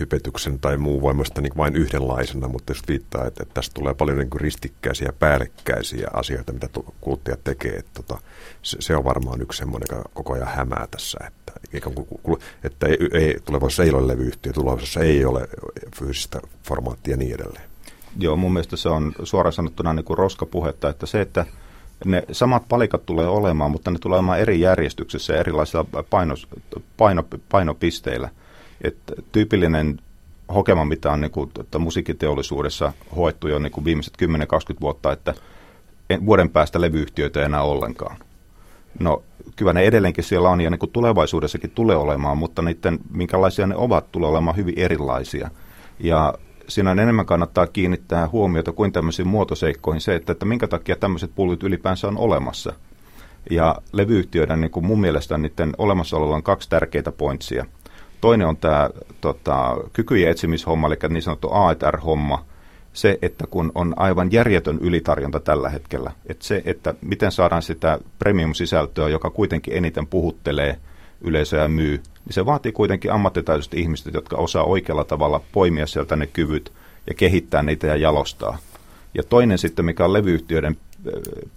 hypetyksen 0.00 0.60
tai 0.60 0.76
muu 0.76 1.02
voimasta 1.02 1.40
niin 1.40 1.56
vain 1.56 1.76
yhdenlaisena, 1.76 2.48
mutta 2.48 2.70
jos 2.70 2.82
viittaa, 2.88 3.26
että, 3.26 3.42
että 3.42 3.54
tästä 3.54 3.74
tulee 3.74 3.94
paljon 3.94 4.18
niin 4.18 4.30
kuin 4.30 4.40
ristikkäisiä, 4.40 5.12
päällekkäisiä 5.18 6.08
asioita, 6.12 6.52
mitä 6.52 6.68
kuluttajat 7.00 7.44
tekee, 7.44 7.72
että 7.72 7.90
tota, 7.94 8.20
se, 8.62 8.76
se 8.80 8.96
on 8.96 9.04
varmaan 9.04 9.42
yksi 9.42 9.58
semmoinen, 9.58 9.86
joka 9.90 10.08
koko 10.14 10.32
ajan 10.32 10.48
hämää 10.48 10.88
tässä, 10.90 11.18
että, 11.26 11.52
että 12.64 12.86
ei, 12.86 12.98
ei, 13.12 13.36
tulevaisuudessa 13.44 13.82
ei 13.82 13.92
ole 13.92 14.12
levyyhtiö, 14.12 14.52
tulevaisuudessa 14.52 15.00
ei 15.00 15.24
ole 15.24 15.48
fyysistä 15.96 16.40
formaattia 16.64 17.12
ja 17.12 17.16
niin 17.16 17.34
edelleen. 17.34 17.70
Joo, 18.18 18.36
mun 18.36 18.52
mielestä 18.52 18.76
se 18.76 18.88
on 18.88 19.12
suoraan 19.22 19.52
sanottuna 19.52 19.92
niin 19.92 20.04
kuin 20.04 20.18
roskapuhetta, 20.18 20.88
että 20.88 21.06
se, 21.06 21.20
että 21.20 21.46
ne 22.04 22.24
samat 22.32 22.68
palikat 22.68 23.06
tulee 23.06 23.26
olemaan, 23.26 23.70
mutta 23.70 23.90
ne 23.90 23.98
tulee 23.98 24.18
olemaan 24.18 24.40
eri 24.40 24.60
järjestyksessä 24.60 25.32
ja 25.32 25.40
erilaisilla 25.40 25.86
paino, 26.10 26.34
paino, 26.96 27.24
painopisteillä– 27.48 28.28
että 28.84 29.12
tyypillinen 29.32 30.00
hokema, 30.54 30.84
mitä 30.84 31.12
on 31.12 31.20
niin 31.20 31.30
kuin, 31.30 31.50
että 31.60 31.78
musiikkiteollisuudessa 31.78 32.92
hoettu 33.16 33.48
jo 33.48 33.58
niin 33.58 33.72
kuin 33.72 33.84
viimeiset 33.84 34.14
10-20 34.22 34.26
vuotta, 34.80 35.12
että 35.12 35.34
vuoden 36.26 36.50
päästä 36.50 36.80
levyyhtiöitä 36.80 37.40
ei 37.40 37.46
enää 37.46 37.62
ollenkaan. 37.62 38.16
No 38.98 39.22
kyllä 39.56 39.72
ne 39.72 39.82
edelleenkin 39.82 40.24
siellä 40.24 40.48
on 40.48 40.60
ja 40.60 40.70
niin 40.70 40.78
kuin 40.78 40.90
tulevaisuudessakin 40.90 41.70
tulee 41.70 41.96
olemaan, 41.96 42.38
mutta 42.38 42.62
niiden, 42.62 42.98
minkälaisia 43.12 43.66
ne 43.66 43.76
ovat, 43.76 44.12
tulee 44.12 44.30
olemaan 44.30 44.56
hyvin 44.56 44.74
erilaisia. 44.76 45.50
Ja 46.00 46.34
siinä 46.68 46.92
enemmän 46.92 47.26
kannattaa 47.26 47.66
kiinnittää 47.66 48.28
huomiota 48.28 48.72
kuin 48.72 48.92
tämmöisiin 48.92 49.28
muotoseikkoihin 49.28 50.00
se, 50.00 50.14
että, 50.14 50.32
että 50.32 50.44
minkä 50.44 50.68
takia 50.68 50.96
tämmöiset 50.96 51.30
pullit 51.34 51.62
ylipäänsä 51.62 52.08
on 52.08 52.18
olemassa. 52.18 52.72
Ja 53.50 53.76
levyyhtiöiden 53.92 54.60
niin 54.60 54.70
kuin 54.70 54.86
mun 54.86 55.00
mielestä 55.00 55.38
niiden 55.38 55.72
olemassaololla 55.78 56.36
on 56.36 56.42
kaksi 56.42 56.68
tärkeitä 56.68 57.12
pointsia. 57.12 57.66
Toinen 58.20 58.46
on 58.46 58.56
tämä 58.56 58.90
tota, 59.20 59.76
kykyjen 59.92 60.30
etsimishomma, 60.30 60.86
eli 60.86 60.96
niin 61.08 61.22
sanottu 61.22 61.48
AER-homma, 61.52 62.44
se, 62.92 63.18
että 63.22 63.46
kun 63.46 63.72
on 63.74 63.94
aivan 63.96 64.32
järjetön 64.32 64.78
ylitarjonta 64.80 65.40
tällä 65.40 65.68
hetkellä, 65.68 66.12
että 66.26 66.44
se, 66.44 66.62
että 66.64 66.94
miten 67.00 67.32
saadaan 67.32 67.62
sitä 67.62 67.98
premium-sisältöä, 68.18 69.08
joka 69.08 69.30
kuitenkin 69.30 69.76
eniten 69.76 70.06
puhuttelee 70.06 70.76
yleisöä 71.20 71.68
myy, 71.68 71.96
niin 71.96 72.34
se 72.34 72.46
vaatii 72.46 72.72
kuitenkin 72.72 73.12
ammattitaitoiset 73.12 73.74
ihmiset, 73.74 74.14
jotka 74.14 74.36
osaa 74.36 74.64
oikealla 74.64 75.04
tavalla 75.04 75.40
poimia 75.52 75.86
sieltä 75.86 76.16
ne 76.16 76.26
kyvyt 76.26 76.72
ja 77.06 77.14
kehittää 77.14 77.62
niitä 77.62 77.86
ja 77.86 77.96
jalostaa. 77.96 78.58
Ja 79.14 79.22
toinen 79.22 79.58
sitten, 79.58 79.84
mikä 79.84 80.04
on 80.04 80.12
levyyhtiöiden 80.12 80.76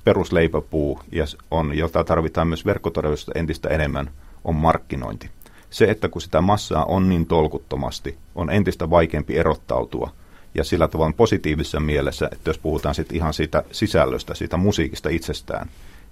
perusleipäpuu, 0.03 0.99
ja 1.11 1.25
on, 1.51 1.77
jota 1.77 2.03
tarvitaan 2.03 2.47
myös 2.47 2.65
verkkotodellisuudesta 2.65 3.39
entistä 3.39 3.69
enemmän, 3.69 4.09
on 4.43 4.55
markkinointi. 4.55 5.29
Se, 5.73 5.85
että 5.85 6.09
kun 6.09 6.21
sitä 6.21 6.41
massaa 6.41 6.85
on 6.85 7.09
niin 7.09 7.25
tolkuttomasti, 7.25 8.17
on 8.35 8.49
entistä 8.49 8.89
vaikeampi 8.89 9.37
erottautua– 9.37 10.11
ja 10.55 10.63
sillä 10.63 10.87
tavalla 10.87 11.13
positiivisessa 11.17 11.79
mielessä, 11.79 12.29
että 12.31 12.49
jos 12.49 12.57
puhutaan 12.57 12.95
sitten 12.95 13.17
ihan 13.17 13.33
siitä 13.33 13.63
sisällöstä, 13.71 14.33
siitä 14.33 14.57
musiikista 14.57 15.09
itsestään, 15.09 15.69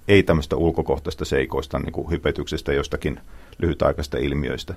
ei 0.07 0.23
tämmöistä 0.23 0.55
ulkokohtaista 0.55 1.25
seikoista, 1.25 1.79
niin 1.79 1.91
kuin 1.91 2.09
hypetyksestä 2.09 2.73
jostakin 2.73 3.19
lyhytaikaista 3.59 4.17
ilmiöistä, 4.17 4.73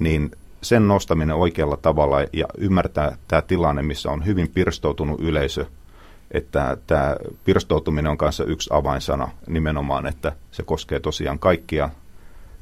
niin 0.00 0.30
sen 0.62 0.88
nostaminen 0.88 1.36
oikealla 1.36 1.76
tavalla 1.76 2.20
ja 2.32 2.46
ymmärtää 2.58 3.16
tämä 3.28 3.42
tilanne, 3.42 3.82
missä 3.82 4.10
on 4.10 4.26
hyvin 4.26 4.48
pirstoutunut 4.48 5.20
yleisö, 5.20 5.66
että 6.30 6.76
tämä 6.86 7.16
pirstoutuminen 7.44 8.10
on 8.10 8.18
kanssa 8.18 8.44
yksi 8.44 8.70
avainsana 8.72 9.28
nimenomaan, 9.46 10.06
että 10.06 10.32
se 10.50 10.62
koskee 10.62 11.00
tosiaan 11.00 11.38
kaikkia 11.38 11.90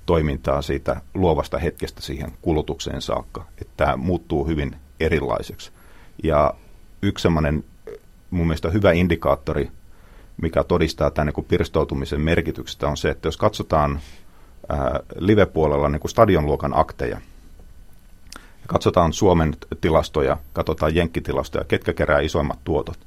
toimintaa 0.07 0.63
siitä 0.63 1.01
luovasta 1.15 1.59
hetkestä 1.59 2.03
siihen 2.03 2.33
kulutukseen 2.43 3.03
saakka, 3.03 3.45
että 3.61 3.73
tämä 3.77 3.97
muuttuu 3.97 4.47
hyvin 4.47 4.77
erilaiseksi. 5.01 5.71
Ja 6.25 6.55
yksi 7.03 7.23
semmoinen 7.23 7.65
mun 8.31 8.47
mielestä 8.47 8.71
hyvä 8.71 8.93
indikaattori, 8.93 9.71
mikä 10.43 10.65
todistaa 10.65 11.11
tämän 11.11 11.33
niin 11.37 11.45
pirstoutumisen 11.45 12.21
merkityksestä, 12.21 12.89
on 12.89 12.97
se, 12.97 13.11
että 13.11 13.29
jos 13.29 13.37
katsotaan 13.37 14.01
ää, 14.69 15.01
live-puolella 15.19 15.89
niin 15.89 16.09
stadionluokan 16.09 16.73
akteja, 16.79 17.21
ja 18.37 18.67
katsotaan 18.67 19.13
Suomen 19.13 19.57
tilastoja, 19.81 20.37
katsotaan 20.53 20.95
jenkkitilastoja, 20.95 21.65
ketkä 21.65 21.93
kerää 21.93 22.21
isoimmat 22.21 22.59
tuotot, 22.65 22.99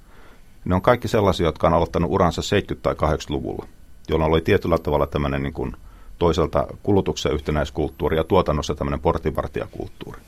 ne 0.65 0.75
on 0.75 0.81
kaikki 0.81 1.07
sellaisia, 1.07 1.45
jotka 1.45 1.67
on 1.67 1.73
aloittanut 1.73 2.11
uransa 2.11 2.41
70- 2.75 2.75
tai 2.81 2.93
80-luvulla, 2.93 3.67
jolloin 4.09 4.31
oli 4.31 4.41
tietyllä 4.41 4.77
tavalla 4.77 5.07
tämmöinen 5.07 5.43
niin 5.43 5.53
kuin 5.53 5.75
toisaalta 6.19 6.67
kulutuksen 6.83 7.33
yhtenäiskulttuuri 7.33 8.17
ja 8.17 8.23
tuotannossa 8.23 8.75
tämmöinen 8.75 8.99
portinvartijakulttuuri. 8.99 10.19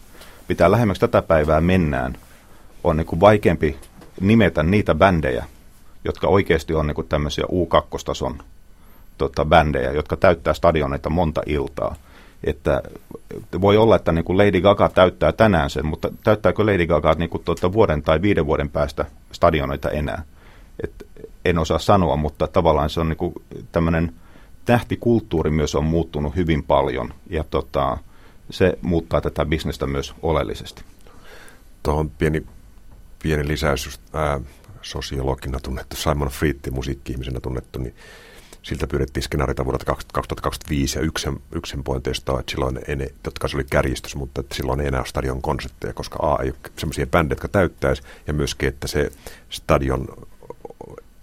Pitää 0.48 0.72
lähemmäksi 0.72 1.00
tätä 1.00 1.22
päivää 1.22 1.62
mennään, 1.62 2.18
on 2.84 2.98
niin 2.98 3.08
kuin 3.08 3.20
vaikeampi 3.20 3.78
nimetä 4.22 4.64
niitä 4.64 4.96
bändejä, 4.96 5.46
jotka 6.06 6.28
oikeasti 6.28 6.74
on 6.74 6.88
niin 6.88 6.96
kuin 6.96 7.08
tämmöisiä 7.08 7.44
U2-tason 7.44 8.38
tota, 9.18 9.46
bändejä, 9.46 9.92
jotka 9.92 10.18
täyttää 10.18 10.54
stadioneita 10.54 11.10
monta 11.10 11.42
iltaa. 11.46 11.96
Että 12.44 12.82
voi 13.62 13.78
olla, 13.78 13.96
että 13.96 14.12
niin 14.12 14.26
kuin 14.26 14.38
Lady 14.38 14.62
Gaga 14.62 14.90
täyttää 14.90 15.32
tänään 15.32 15.70
sen, 15.70 15.86
mutta 15.86 16.12
täyttääkö 16.24 16.66
Lady 16.66 16.88
Gaga 16.88 17.14
niin 17.14 17.30
kuin 17.30 17.44
tuota 17.44 17.74
vuoden 17.74 18.04
tai 18.04 18.22
viiden 18.22 18.46
vuoden 18.46 18.70
päästä 18.70 19.06
stadioneita 19.32 19.90
enää? 19.90 20.24
Et 20.84 21.08
en 21.46 21.58
osaa 21.58 21.80
sanoa, 21.80 22.16
mutta 22.16 22.48
tavallaan 22.48 22.90
se 22.90 23.00
on 23.00 23.10
niin 23.10 23.18
kuin 23.18 23.34
tämmöinen 23.72 24.14
tähtikulttuuri 24.66 25.52
myös 25.52 25.76
on 25.76 25.84
muuttunut 25.84 26.36
hyvin 26.36 26.64
paljon 26.64 27.14
ja 27.30 27.44
tota, 27.44 27.98
se 28.50 28.78
muuttaa 28.82 29.22
tätä 29.22 29.46
bisnestä 29.46 29.88
myös 29.88 30.14
oleellisesti. 30.22 30.84
Tuohon 31.84 32.10
pieni 32.10 32.44
pieni 33.22 33.48
lisäys, 33.48 33.86
just, 33.86 34.02
ää, 34.14 34.40
sosiologina 34.82 35.60
tunnettu, 35.60 35.96
Simon 35.96 36.28
Fritti, 36.28 36.72
musiikki-ihmisenä 36.72 37.40
tunnettu, 37.40 37.80
niin 37.80 37.96
siltä 38.62 38.88
pyydettiin 38.88 39.24
skenaarita 39.24 39.66
vuodelta 39.66 39.86
2025 39.86 41.00
ja 41.00 41.06
yksi, 41.06 41.30
yksi 41.56 41.78
pointeista 41.84 42.34
on, 42.34 42.40
että 42.40 42.52
silloin 42.52 42.80
ei 42.88 42.96
ne, 42.96 43.08
se 43.48 43.58
oli 43.58 43.64
kärjistys, 43.64 44.16
mutta 44.16 44.42
että 44.42 44.56
silloin 44.56 44.80
ei 44.82 44.88
enää 44.88 45.00
ole 45.00 45.08
stadion 45.08 45.42
konsepteja, 45.42 45.94
koska 45.94 46.20
A 46.22 46.44
ei 46.44 46.50
ole 46.50 46.72
sellaisia 46.78 47.08
bändejä, 47.08 47.34
jotka 47.34 47.48
täyttäisi, 47.48 48.04
ja 48.28 48.34
myöskin, 48.34 48.70
että 48.70 48.88
se 48.88 49.12
stadion 49.50 50.08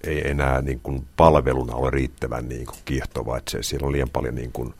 ei 0.04 0.30
enää 0.30 0.62
niin 0.62 0.80
kuin 0.82 1.06
palveluna 1.16 1.74
ole 1.74 1.90
riittävän 1.90 2.48
niin 2.48 2.66
kuin 2.66 2.78
kiehtova, 2.84 3.36
että 3.36 3.50
se, 3.50 3.62
siellä 3.62 3.86
on 3.86 3.92
liian 3.92 4.10
paljon 4.10 4.34
niin 4.34 4.52
kuin, 4.52 4.74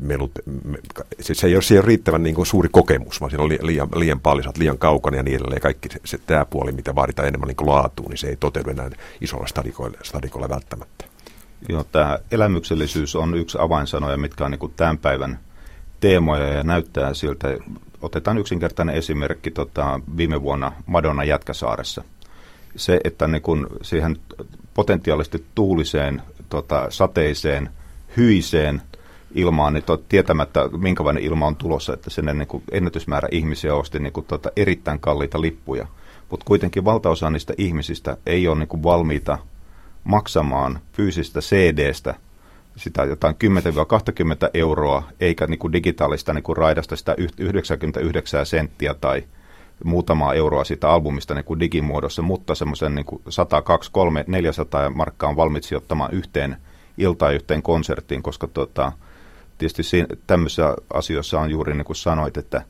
melut, 0.00 0.32
me, 0.64 0.78
se, 1.20 1.34
se, 1.34 1.46
ei 1.46 1.54
ole, 1.54 1.62
se 1.62 1.74
ei 1.74 1.78
ole 1.78 1.86
riittävän 1.86 2.22
niin 2.22 2.34
kuin 2.34 2.46
suuri 2.46 2.68
kokemus, 2.72 3.20
vaan 3.20 3.30
siinä 3.30 3.44
on 3.44 3.50
liian, 3.62 3.88
liian 3.94 4.20
paljon, 4.20 4.44
sä 4.44 4.50
liian 4.58 4.78
kaukana 4.78 5.16
ja 5.16 5.22
niin 5.22 5.36
edelleen. 5.36 5.60
Kaikki 5.60 5.88
se, 5.88 6.00
se 6.04 6.18
tämä 6.18 6.44
puoli, 6.44 6.72
mitä 6.72 6.94
vaaditaan 6.94 7.28
enemmän 7.28 7.48
niin 7.48 7.56
kuin 7.56 7.68
laatuun, 7.68 8.10
niin 8.10 8.18
se 8.18 8.28
ei 8.28 8.36
toteudu 8.36 8.70
enää 8.70 8.90
isolla 9.20 9.46
stadikoilla, 9.46 9.98
stadikoilla 10.02 10.48
välttämättä. 10.48 11.04
Joo, 11.68 11.84
tämä 11.84 12.18
elämyksellisyys 12.30 13.16
on 13.16 13.34
yksi 13.34 13.58
avainsanoja, 13.60 14.16
mitkä 14.16 14.44
on 14.44 14.50
niin 14.50 14.58
kuin 14.58 14.72
tämän 14.76 14.98
päivän 14.98 15.38
teemoja 16.00 16.46
ja 16.46 16.62
näyttää 16.62 17.14
siltä. 17.14 17.48
Otetaan 18.02 18.38
yksinkertainen 18.38 18.94
esimerkki 18.94 19.50
tota, 19.50 20.00
viime 20.16 20.42
vuonna 20.42 20.72
Madonna 20.86 21.24
Jätkäsaaressa. 21.24 22.04
Se, 22.76 23.00
että 23.04 23.28
niin 23.28 23.42
kun 23.42 23.66
siihen 23.82 24.16
potentiaalisesti 24.74 25.44
tuuliseen, 25.54 26.22
tota, 26.48 26.86
sateiseen, 26.90 27.70
hyiseen 28.16 28.82
ilmaan, 29.34 29.72
niin 29.72 29.84
to, 29.84 29.96
tietämättä 29.96 30.68
minkälainen 30.78 31.22
ilma 31.22 31.46
on 31.46 31.56
tulossa, 31.56 31.94
että 31.94 32.10
sinne 32.10 32.34
niin 32.34 32.48
kuin 32.48 32.62
ennätysmäärä 32.72 33.28
ihmisiä 33.32 33.74
osti 33.74 33.98
niin 33.98 34.12
kuin, 34.12 34.26
tota, 34.26 34.50
erittäin 34.56 35.00
kalliita 35.00 35.40
lippuja. 35.40 35.86
Mutta 36.30 36.44
kuitenkin 36.44 36.84
valtaosa 36.84 37.30
niistä 37.30 37.54
ihmisistä 37.58 38.16
ei 38.26 38.48
ole 38.48 38.58
niin 38.58 38.68
kuin 38.68 38.82
valmiita 38.82 39.38
maksamaan 40.04 40.80
fyysistä 40.92 41.40
CD-stä 41.40 42.14
sitä 42.76 43.04
jotain 43.04 43.34
10-20 43.34 44.50
euroa, 44.54 45.02
eikä 45.20 45.46
niin 45.46 45.58
kuin 45.58 45.72
digitaalista 45.72 46.34
niin 46.34 46.42
kuin 46.42 46.56
raidasta 46.56 46.96
sitä 46.96 47.14
99 47.38 48.46
senttiä 48.46 48.94
tai 48.94 49.24
muutamaa 49.84 50.34
euroa 50.34 50.64
siitä 50.64 50.90
albumista 50.90 51.34
niin 51.34 51.44
kuin 51.44 51.60
digimuodossa, 51.60 52.22
mutta 52.22 52.54
semmoisen 52.54 52.94
niin 52.94 53.06
100, 53.28 53.62
2, 53.62 53.90
3, 53.92 54.24
400 54.26 54.90
markkaa 54.90 55.30
on 55.30 55.36
valmiit 55.36 55.64
sijoittamaan 55.64 56.12
yhteen 56.12 56.56
iltaan 56.98 57.34
yhteen 57.34 57.62
konserttiin, 57.62 58.22
koska 58.22 58.46
tota, 58.46 58.92
tietysti 59.58 59.82
siinä, 59.82 60.06
tämmöisissä 60.26 60.76
asioissa 60.92 61.40
on 61.40 61.50
juuri 61.50 61.74
niin 61.74 61.84
kuin 61.84 61.96
sanoit, 61.96 62.36
että 62.36 62.62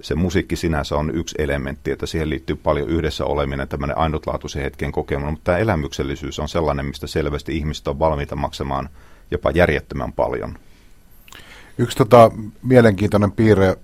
se 0.00 0.14
musiikki 0.14 0.56
sinänsä 0.56 0.96
on 0.96 1.10
yksi 1.14 1.34
elementti, 1.38 1.90
että 1.90 2.06
siihen 2.06 2.30
liittyy 2.30 2.56
paljon 2.56 2.88
yhdessä 2.88 3.24
oleminen, 3.24 3.68
tämmöinen 3.68 3.98
ainutlaatuisen 3.98 4.62
hetken 4.62 4.92
kokeminen, 4.92 5.30
mutta 5.30 5.44
tämä 5.44 5.58
elämyksellisyys 5.58 6.38
on 6.38 6.48
sellainen, 6.48 6.86
mistä 6.86 7.06
selvästi 7.06 7.56
ihmiset 7.56 7.88
on 7.88 7.98
valmiita 7.98 8.36
maksamaan 8.36 8.88
jopa 9.30 9.50
järjettömän 9.50 10.12
paljon. 10.12 10.58
Yksi 11.78 11.96
tota, 11.96 12.30
mielenkiintoinen 12.62 13.32
piirre 13.32 13.76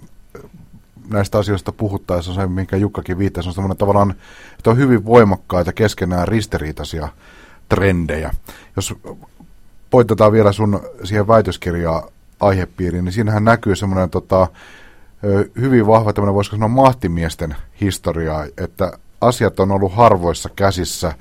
näistä 1.11 1.39
asioista 1.39 1.73
puhuttaessa 1.73 2.31
on 2.31 2.35
se, 2.35 2.47
minkä 2.47 2.77
Jukkakin 2.77 3.19
viittasi, 3.19 3.49
on 3.49 3.55
semmoinen 3.55 3.77
tavallaan, 3.77 4.15
että 4.59 4.71
on 4.71 4.77
hyvin 4.77 5.05
voimakkaita 5.05 5.73
keskenään 5.73 6.29
ristiriitaisia 6.29 7.09
trendejä. 7.69 8.31
Jos 8.77 8.95
poitetaan 9.91 10.33
vielä 10.33 10.53
sun 10.53 10.81
siihen 11.05 11.29
väitöskirjaan 11.29 12.03
aihepiiriin, 12.41 13.05
niin 13.05 13.13
siinähän 13.13 13.45
näkyy 13.45 13.77
semmoinen 13.77 14.11
tota, 14.11 14.49
hyvin 15.61 15.87
vahva 15.87 16.13
tämmöinen, 16.13 16.35
voisiko 16.35 16.57
sanoa, 16.57 16.69
mahtimiesten 16.69 17.57
historiaa, 17.81 18.47
että 18.59 18.99
asiat 19.21 19.61
on 19.61 19.71
ollut 19.71 19.95
harvoissa 19.95 20.49
käsissä 20.57 21.13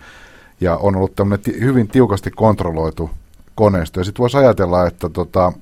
ja 0.61 0.77
on 0.77 0.95
ollut 0.95 1.15
tämmöinen 1.15 1.43
ti- 1.43 1.59
hyvin 1.59 1.87
tiukasti 1.87 2.31
kontrolloitu 2.31 3.09
koneisto. 3.55 3.99
Ja 3.99 4.03
sitten 4.03 4.21
voisi 4.21 4.37
ajatella, 4.37 4.87
että 4.87 5.09
tota, 5.09 5.53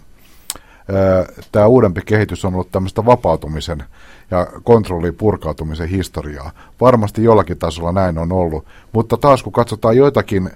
tämä 1.51 1.67
uudempi 1.67 2.01
kehitys 2.05 2.45
on 2.45 2.53
ollut 2.53 2.71
tämmöistä 2.71 3.05
vapautumisen 3.05 3.83
ja 4.31 4.47
kontrolliin 4.63 5.15
purkautumisen 5.15 5.89
historiaa. 5.89 6.51
Varmasti 6.81 7.23
jollakin 7.23 7.57
tasolla 7.57 7.91
näin 7.91 8.17
on 8.17 8.31
ollut, 8.31 8.65
mutta 8.91 9.17
taas 9.17 9.43
kun 9.43 9.53
katsotaan 9.53 9.97
joitakin 9.97 10.49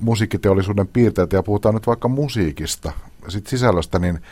musiikkiteollisuuden 0.00 0.88
piirteitä 0.88 1.36
ja 1.36 1.42
puhutaan 1.42 1.74
nyt 1.74 1.86
vaikka 1.86 2.08
musiikista, 2.08 2.92
sit 3.28 3.46
sisällöstä, 3.46 3.98
niin 3.98 4.22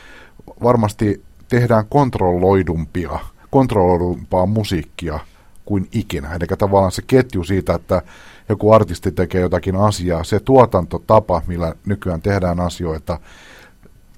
varmasti 0.62 1.22
tehdään 1.48 1.84
kontrolloidumpia, 1.88 3.18
kontrolloidumpaa 3.50 4.46
musiikkia 4.46 5.20
kuin 5.64 5.88
ikinä. 5.92 6.34
Eli 6.34 6.46
tavallaan 6.58 6.92
se 6.92 7.02
ketju 7.06 7.44
siitä, 7.44 7.74
että 7.74 8.02
joku 8.48 8.72
artisti 8.72 9.12
tekee 9.12 9.40
jotakin 9.40 9.76
asiaa, 9.76 10.24
se 10.24 10.40
tuotantotapa, 10.40 11.42
millä 11.46 11.74
nykyään 11.86 12.22
tehdään 12.22 12.60
asioita, 12.60 13.20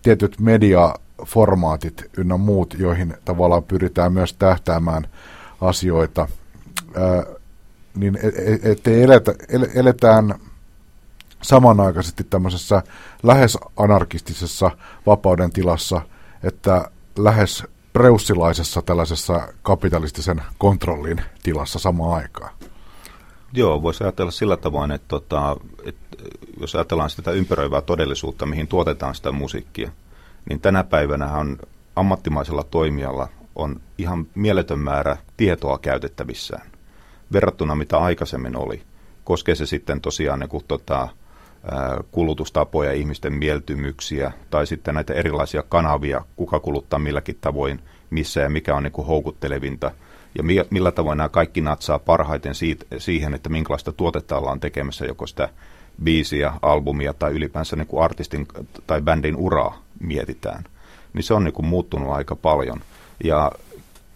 tietyt 0.02 0.40
mediaformaatit 1.18 2.10
ynnä 2.16 2.36
muut, 2.36 2.74
joihin 2.78 3.14
tavallaan 3.24 3.64
pyritään 3.64 4.12
myös 4.12 4.34
tähtäämään 4.34 5.06
asioita, 5.60 6.28
niin 7.94 8.18
ettei 8.62 9.00
e, 9.00 9.04
eletä, 9.04 9.34
eletään 9.74 10.34
samanaikaisesti 11.42 12.24
tämmöisessä 12.24 12.82
lähes 13.22 13.58
anarkistisessa 13.76 14.70
vapauden 15.06 15.50
tilassa, 15.50 16.00
että 16.42 16.90
lähes 17.18 17.64
preussilaisessa 17.92 18.82
tällaisessa 18.82 19.48
kapitalistisen 19.62 20.42
kontrollin 20.58 21.22
tilassa 21.42 21.78
samaan 21.78 22.16
aikaan. 22.16 22.54
Joo, 23.52 23.82
voisi 23.82 24.04
ajatella 24.04 24.30
sillä 24.30 24.56
tavoin, 24.56 24.90
että, 24.90 25.08
tota, 25.08 25.56
että 25.84 26.16
jos 26.60 26.74
ajatellaan 26.74 27.10
sitä 27.10 27.30
ympäröivää 27.30 27.80
todellisuutta, 27.80 28.46
mihin 28.46 28.68
tuotetaan 28.68 29.14
sitä 29.14 29.32
musiikkia, 29.32 29.90
niin 30.48 30.60
tänä 30.60 30.84
päivänä 30.84 31.32
on 31.32 31.58
ammattimaisella 31.96 32.64
toimijalla 32.64 33.28
on 33.56 33.80
ihan 33.98 34.26
mieletön 34.34 34.78
määrä 34.78 35.16
tietoa 35.36 35.78
käytettävissään 35.78 36.70
verrattuna 37.32 37.74
mitä 37.74 37.98
aikaisemmin 37.98 38.56
oli. 38.56 38.82
Koskee 39.24 39.54
se 39.54 39.66
sitten 39.66 40.00
tosiaan 40.00 40.40
niin 40.40 40.48
kuin, 40.48 40.64
tota, 40.68 41.08
kulutustapoja, 42.10 42.92
ihmisten 42.92 43.32
mieltymyksiä 43.32 44.32
tai 44.50 44.66
sitten 44.66 44.94
näitä 44.94 45.14
erilaisia 45.14 45.62
kanavia, 45.62 46.24
kuka 46.36 46.60
kuluttaa 46.60 46.98
milläkin 46.98 47.38
tavoin, 47.40 47.80
missä 48.10 48.40
ja 48.40 48.50
mikä 48.50 48.74
on 48.74 48.82
niin 48.82 48.92
kuin 48.92 49.06
houkuttelevinta 49.06 49.90
ja 50.34 50.64
millä 50.70 50.92
tavoin 50.92 51.16
nämä 51.16 51.28
kaikki 51.28 51.60
natsaa 51.60 51.98
parhaiten 51.98 52.54
siitä, 52.54 52.84
siihen, 52.98 53.34
että 53.34 53.48
minkälaista 53.48 53.92
tuotetta 53.92 54.38
ollaan 54.38 54.60
tekemässä, 54.60 55.04
joko 55.04 55.26
sitä 55.26 55.48
biisiä, 56.04 56.52
albumia 56.62 57.14
tai 57.14 57.32
ylipäänsä 57.32 57.76
niin 57.76 57.86
kuin 57.86 58.04
artistin 58.04 58.48
tai 58.86 59.00
bändin 59.00 59.36
uraa 59.36 59.82
mietitään, 60.00 60.64
niin 61.12 61.22
se 61.22 61.34
on 61.34 61.44
niin 61.44 61.54
kuin 61.54 61.66
muuttunut 61.66 62.10
aika 62.10 62.36
paljon. 62.36 62.80
Ja 63.24 63.52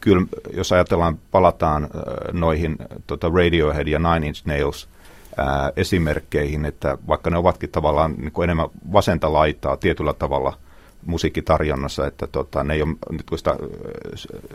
kyllä, 0.01 0.27
jos 0.53 0.73
ajatellaan, 0.73 1.19
palataan 1.31 1.89
noihin 2.33 2.77
tota 3.07 3.29
Radiohead 3.29 3.89
ja 3.89 3.99
Nine 3.99 4.27
Inch 4.27 4.47
Nails 4.47 4.89
ää, 5.37 5.73
esimerkkeihin, 5.77 6.65
että 6.65 6.99
vaikka 7.09 7.31
ne 7.31 7.39
ovatkin 7.39 7.71
tavallaan 7.71 8.15
niin 8.19 8.33
kuin 8.33 8.45
enemmän 8.45 8.69
vasenta 8.93 9.33
laitaa 9.33 9.77
tietyllä 9.77 10.13
tavalla 10.13 10.59
musiikkitarjonnassa, 11.07 12.07
että 12.07 12.27
tota, 12.27 12.65
ne 12.65 12.75
ei 12.75 12.83
ole 12.83 12.97
nyt 13.11 13.27
sitä 13.37 13.57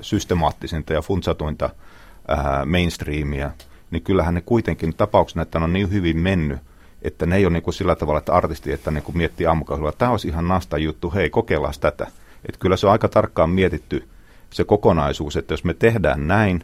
systemaattisinta 0.01 0.93
ja 0.93 1.01
funtsatuinta 1.01 1.69
ää, 2.27 2.65
mainstreamia, 2.65 3.51
niin 3.91 4.03
kyllähän 4.03 4.33
ne 4.33 4.41
kuitenkin 4.41 4.95
tapauksena, 4.95 5.41
että 5.41 5.59
ne 5.59 5.65
on 5.65 5.73
niin 5.73 5.91
hyvin 5.91 6.19
mennyt, 6.19 6.59
että 7.01 7.25
ne 7.25 7.35
ei 7.35 7.45
ole 7.45 7.53
niin 7.53 7.63
kuin 7.63 7.73
sillä 7.73 7.95
tavalla, 7.95 8.19
että 8.19 8.33
artisti, 8.33 8.71
että 8.71 8.91
niin 8.91 9.03
kuin 9.03 9.17
miettii 9.17 9.47
aamukahvilla, 9.47 9.91
tämä 9.91 10.11
olisi 10.11 10.27
ihan 10.27 10.47
nasta 10.47 10.77
juttu, 10.77 11.13
hei 11.15 11.29
kokeillaan 11.29 11.73
tätä. 11.79 12.07
Että 12.45 12.59
kyllä 12.59 12.77
se 12.77 12.87
on 12.87 12.91
aika 12.91 13.07
tarkkaan 13.07 13.49
mietitty 13.49 14.07
se 14.49 14.63
kokonaisuus, 14.63 15.35
että 15.35 15.53
jos 15.53 15.63
me 15.63 15.73
tehdään 15.73 16.27
näin, 16.27 16.63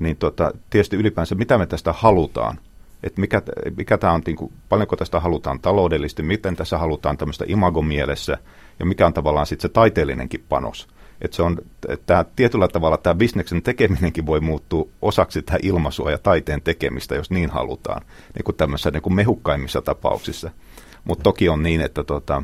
niin 0.00 0.16
tota, 0.16 0.52
tietysti 0.70 0.96
ylipäänsä 0.96 1.34
mitä 1.34 1.58
me 1.58 1.66
tästä 1.66 1.92
halutaan, 1.92 2.58
että 3.02 3.20
mikä, 3.20 3.42
mikä 3.76 3.98
tämä 3.98 4.12
on, 4.12 4.22
niin 4.26 4.36
kuin, 4.36 4.52
paljonko 4.68 4.96
tästä 4.96 5.20
halutaan 5.20 5.60
taloudellisesti, 5.60 6.22
miten 6.22 6.56
tässä 6.56 6.78
halutaan 6.78 7.16
tämmöistä 7.16 7.44
imagomielessä 7.48 8.38
ja 8.78 8.86
mikä 8.86 9.06
on 9.06 9.14
tavallaan 9.14 9.46
sitten 9.46 9.68
se 9.68 9.72
taiteellinenkin 9.72 10.44
panos. 10.48 10.88
Että 11.22 11.36
se 11.36 11.42
on, 11.42 11.58
että 11.88 12.24
tietyllä 12.36 12.68
tavalla 12.68 12.96
tämä 12.96 13.14
bisneksen 13.14 13.62
tekeminenkin 13.62 14.26
voi 14.26 14.40
muuttua 14.40 14.88
osaksi 15.02 15.42
tätä 15.42 15.58
ilmaisua 15.62 16.10
ja 16.10 16.18
taiteen 16.18 16.62
tekemistä, 16.62 17.14
jos 17.14 17.30
niin 17.30 17.50
halutaan, 17.50 18.02
niin 18.34 18.44
kuin 18.44 18.56
tämmöisissä 18.56 18.90
niin 18.90 19.02
kuin 19.02 19.14
mehukkaimmissa 19.14 19.82
tapauksissa. 19.82 20.50
Mutta 21.04 21.22
toki 21.22 21.48
on 21.48 21.62
niin, 21.62 21.80
että 21.80 22.04
tota, 22.04 22.42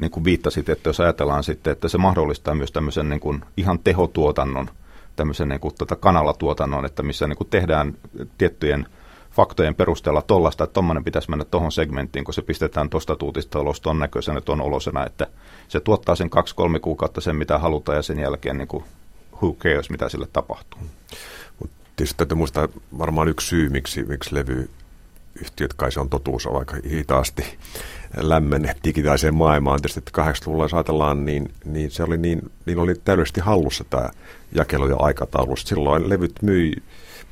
niin 0.00 0.10
kuin 0.10 0.24
viittasit, 0.24 0.68
että 0.68 0.88
jos 0.88 1.00
ajatellaan 1.00 1.44
sitten, 1.44 1.72
että 1.72 1.88
se 1.88 1.98
mahdollistaa 1.98 2.54
myös 2.54 2.72
tämmöisen 2.72 3.08
niin 3.08 3.20
kuin 3.20 3.44
ihan 3.56 3.78
tehotuotannon, 3.78 4.70
tämmöisen 5.16 5.48
niin 5.48 5.60
kuin 5.60 5.74
tota 5.78 5.96
kanalatuotannon, 5.96 6.84
että 6.84 7.02
missä 7.02 7.26
niin 7.26 7.36
kuin 7.36 7.50
tehdään 7.50 7.94
tiettyjen 8.38 8.86
faktojen 9.32 9.74
perusteella 9.74 10.22
tollasta, 10.22 10.64
että 10.64 10.74
tuommoinen 10.74 11.04
pitäisi 11.04 11.30
mennä 11.30 11.44
tuohon 11.44 11.72
segmenttiin, 11.72 12.24
kun 12.24 12.34
se 12.34 12.42
pistetään 12.42 12.90
tuosta 12.90 13.16
tuutista 13.16 13.60
ulos 13.60 13.80
ton 13.80 13.98
näköisenä, 13.98 14.40
ton 14.40 14.60
olosena, 14.60 15.06
että 15.06 15.26
se 15.68 15.80
tuottaa 15.80 16.14
sen 16.14 16.30
kaksi-kolme 16.30 16.80
kuukautta 16.80 17.20
sen, 17.20 17.36
mitä 17.36 17.58
halutaan, 17.58 17.96
ja 17.96 18.02
sen 18.02 18.18
jälkeen 18.18 18.58
niin 18.58 18.68
kuin, 18.68 18.84
who 19.42 19.52
cares, 19.52 19.90
mitä 19.90 20.08
sille 20.08 20.28
tapahtuu. 20.32 20.80
Mut 21.60 21.70
tietysti 21.96 22.16
täytyy 22.16 22.36
muistaa 22.36 22.68
varmaan 22.98 23.28
yksi 23.28 23.46
syy, 23.46 23.68
miksi, 23.68 24.04
miksi 24.04 24.34
levy 24.34 24.70
yhtiöt, 25.40 25.74
kai 25.74 25.92
se 25.92 26.00
on 26.00 26.08
totuus, 26.08 26.46
on 26.46 26.58
aika 26.58 26.76
hitaasti 26.90 27.44
lämmen 28.16 28.74
digitaaliseen 28.84 29.34
maailmaan. 29.34 29.80
Tietysti, 29.80 29.98
että 29.98 30.22
80-luvulla 30.22 30.64
jos 30.64 30.74
ajatellaan, 30.74 31.24
niin, 31.24 31.52
niin 31.64 31.90
se 31.90 32.02
oli 32.02 32.18
niin, 32.18 32.50
niin 32.66 32.78
oli 32.78 32.94
täydellisesti 33.04 33.40
hallussa 33.40 33.84
tämä 33.90 34.10
jakelu 34.52 34.88
ja 34.88 34.96
aikataulu. 34.96 35.56
Silloin 35.56 36.08
levyt 36.08 36.42
myi 36.42 36.72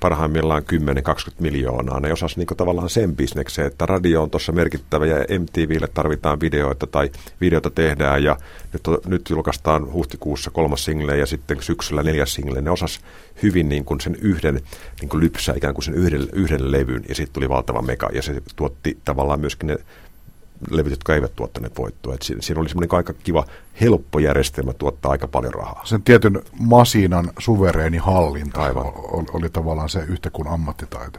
parhaimmillaan 0.00 0.62
10-20 0.62 1.34
miljoonaa. 1.40 2.00
Ne 2.00 2.12
osas 2.12 2.37
niin 2.37 2.46
tavallaan 2.56 2.90
sen 2.90 3.16
bisnekseen, 3.16 3.66
että 3.66 3.87
radio 3.87 4.22
on 4.22 4.30
tuossa 4.30 4.52
merkittävä 4.52 5.06
ja 5.06 5.16
MTVlle 5.16 5.88
tarvitaan 5.94 6.40
videoita 6.40 6.87
tai 6.87 7.11
videota 7.40 7.70
tehdään 7.70 8.22
ja 8.22 8.37
nyt, 8.72 8.82
nyt 9.06 9.30
julkaistaan 9.30 9.92
huhtikuussa 9.92 10.50
kolmas 10.50 10.84
single 10.84 11.16
ja 11.16 11.26
sitten 11.26 11.62
syksyllä 11.62 12.02
neljäs 12.02 12.34
single. 12.34 12.61
Ne 12.61 12.70
osas 12.70 13.00
hyvin 13.42 13.68
niin 13.68 13.85
kuin 13.85 14.01
sen 14.01 14.16
yhden 14.20 14.61
niin 15.01 15.09
kuin 15.09 15.20
lypsää 15.20 15.55
ikään 15.57 15.74
kuin 15.74 15.85
sen 15.85 15.94
yhden, 15.94 16.29
yhden 16.33 16.72
levyn 16.72 17.05
ja 17.09 17.14
sitten 17.14 17.35
tuli 17.35 17.48
valtava 17.48 17.83
mega 17.83 18.09
ja 18.12 18.22
se 18.22 18.42
tuotti 18.57 18.98
tavallaan 19.05 19.40
myöskin 19.40 19.66
ne 19.66 19.77
levyt, 20.70 20.90
jotka 20.90 21.14
eivät 21.14 21.37
tuottaneet 21.37 21.79
voittoa. 21.79 22.14
Et 22.14 22.22
siinä, 22.22 22.42
siinä 22.42 22.61
oli 22.61 22.68
semmoinen 22.68 22.96
aika 22.96 23.12
kiva, 23.12 23.44
helppo 23.81 24.18
järjestelmä 24.18 24.72
tuottaa 24.72 25.11
aika 25.11 25.29
paljon 25.29 25.55
rahaa. 25.55 25.83
Sen 25.85 26.03
tietyn 26.03 26.42
masiinan 26.61 27.31
suvereeni 27.38 27.98
hallinta 27.98 28.62
Aivan. 28.62 28.87
Oli, 28.87 29.27
oli 29.33 29.48
tavallaan 29.51 29.88
se 29.88 30.05
yhtä 30.09 30.31
kuin 30.31 30.48
ammattitaito. 30.48 31.18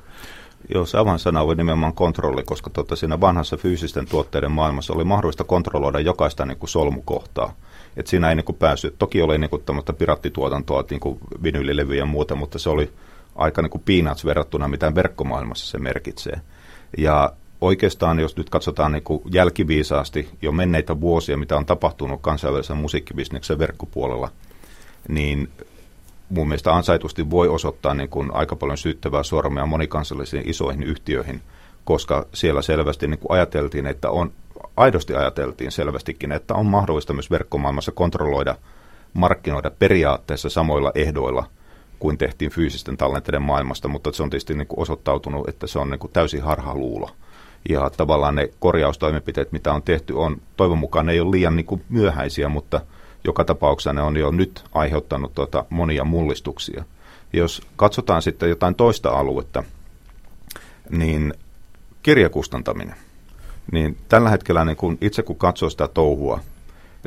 Joo, 0.74 0.86
se 0.86 0.98
avainsana 0.98 1.42
oli 1.42 1.56
nimenomaan 1.56 1.94
kontrolli, 1.94 2.44
koska 2.44 2.70
tota, 2.70 2.96
siinä 2.96 3.22
vanhassa 3.22 3.58
fyysisten 3.58 4.06
tuotteiden 4.08 4.52
maailmassa 4.52 4.94
oli 4.94 5.04
mahdollista 5.04 5.44
kontrolloida 5.44 6.00
jokaista 6.00 6.46
niin 6.46 6.58
kuin 6.58 6.70
solmukohtaa. 6.70 7.54
Et 8.00 8.08
siinä 8.08 8.30
ei 8.30 8.36
niin 8.36 8.46
kuin 8.46 8.56
päässyt, 8.56 8.96
toki 8.98 9.22
oli 9.22 9.38
niin 9.38 9.50
kuin, 9.50 9.64
pirattituotantoa, 9.98 10.84
niin 10.90 11.00
kuin 11.00 11.20
vinyylilevyjä 11.44 12.02
ja 12.02 12.06
muuta, 12.06 12.36
mutta 12.36 12.60
se 12.60 12.70
oli 12.70 12.92
aika 13.36 13.62
niin 13.62 13.70
kuin 13.70 13.84
peanuts 13.86 14.26
verrattuna, 14.26 14.68
mitä 14.68 14.96
verkkomaailmassa 14.96 15.68
se 15.68 15.80
merkitsee. 15.80 16.42
Ja 16.98 17.34
oikeastaan, 17.62 18.20
jos 18.20 18.38
nyt 18.38 18.50
katsotaan 18.50 18.92
niin 18.92 19.04
kuin 19.04 19.22
jälkiviisaasti 19.32 20.30
jo 20.42 20.52
menneitä 20.52 21.02
vuosia, 21.02 21.38
mitä 21.38 21.58
on 21.58 21.66
tapahtunut 21.66 22.22
kansainvälisen 22.22 22.78
musiikkibisneksen 22.78 23.60
verkkopuolella, 23.60 24.32
niin 25.08 25.50
mun 26.30 26.48
mielestä 26.48 26.76
ansaitusti 26.76 27.30
voi 27.30 27.48
osoittaa 27.48 27.94
niin 27.94 28.10
kuin 28.10 28.34
aika 28.34 28.56
paljon 28.56 28.78
syyttävää 28.78 29.24
sormea 29.24 29.66
monikansallisiin 29.66 30.50
isoihin 30.50 30.84
yhtiöihin, 30.84 31.42
koska 31.86 32.26
siellä 32.34 32.62
selvästi 32.62 33.08
niin 33.08 33.20
kuin 33.20 33.32
ajateltiin, 33.32 33.88
että 33.88 34.10
on, 34.10 34.32
aidosti 34.78 35.16
ajateltiin 35.16 35.72
selvästikin, 35.72 36.32
että 36.32 36.54
on 36.54 36.66
mahdollista 36.66 37.14
myös 37.14 37.32
verkkomaailmassa 37.32 37.92
kontrolloida, 37.92 38.56
markkinoida 39.14 39.72
periaatteessa 39.80 40.50
samoilla 40.50 40.92
ehdoilla 40.96 41.46
kuin 42.00 42.18
tehtiin 42.18 42.52
fyysisten 42.52 42.98
tallenteiden 42.98 43.42
maailmasta, 43.42 43.88
mutta 43.88 44.12
se 44.12 44.24
on 44.24 44.30
tietysti 44.30 44.54
niin 44.54 44.68
kuin 44.68 44.80
osoittautunut, 44.80 45.50
että 45.50 45.68
se 45.68 45.80
on 45.80 45.90
niin 45.90 46.00
kuin 46.00 46.14
täysin 46.14 46.42
harhaluulo 46.42 47.10
ja 47.70 47.90
tavallaan 47.98 48.36
ne 48.36 48.50
korjaustoimenpiteet, 48.60 49.52
mitä 49.52 49.74
on 49.74 49.84
tehty, 49.84 50.14
on 50.14 50.42
toivon 50.58 50.78
mukaan 50.78 51.06
ne 51.06 51.12
ei 51.12 51.20
ole 51.20 51.32
liian 51.32 51.56
niin 51.56 51.66
kuin 51.66 51.84
myöhäisiä, 51.90 52.50
mutta 52.50 52.82
joka 53.24 53.46
tapauksessa 53.46 53.94
ne 53.94 54.02
on 54.02 54.18
jo 54.18 54.32
nyt 54.32 54.64
aiheuttanut 54.74 55.36
tuota 55.36 55.66
monia 55.70 56.04
mullistuksia. 56.04 56.84
Jos 57.34 57.62
katsotaan 57.76 58.22
sitten 58.22 58.50
jotain 58.50 58.76
toista 58.76 59.10
aluetta, 59.10 59.64
niin 60.90 61.34
kirjakustantaminen. 62.04 62.96
Niin 63.72 63.98
tällä 64.10 64.30
hetkellä 64.30 64.66
niin 64.66 64.78
kun 64.78 64.98
itse 65.02 65.24
kun 65.24 65.36
katsoo 65.36 65.70
sitä 65.70 65.88
touhua, 65.88 66.40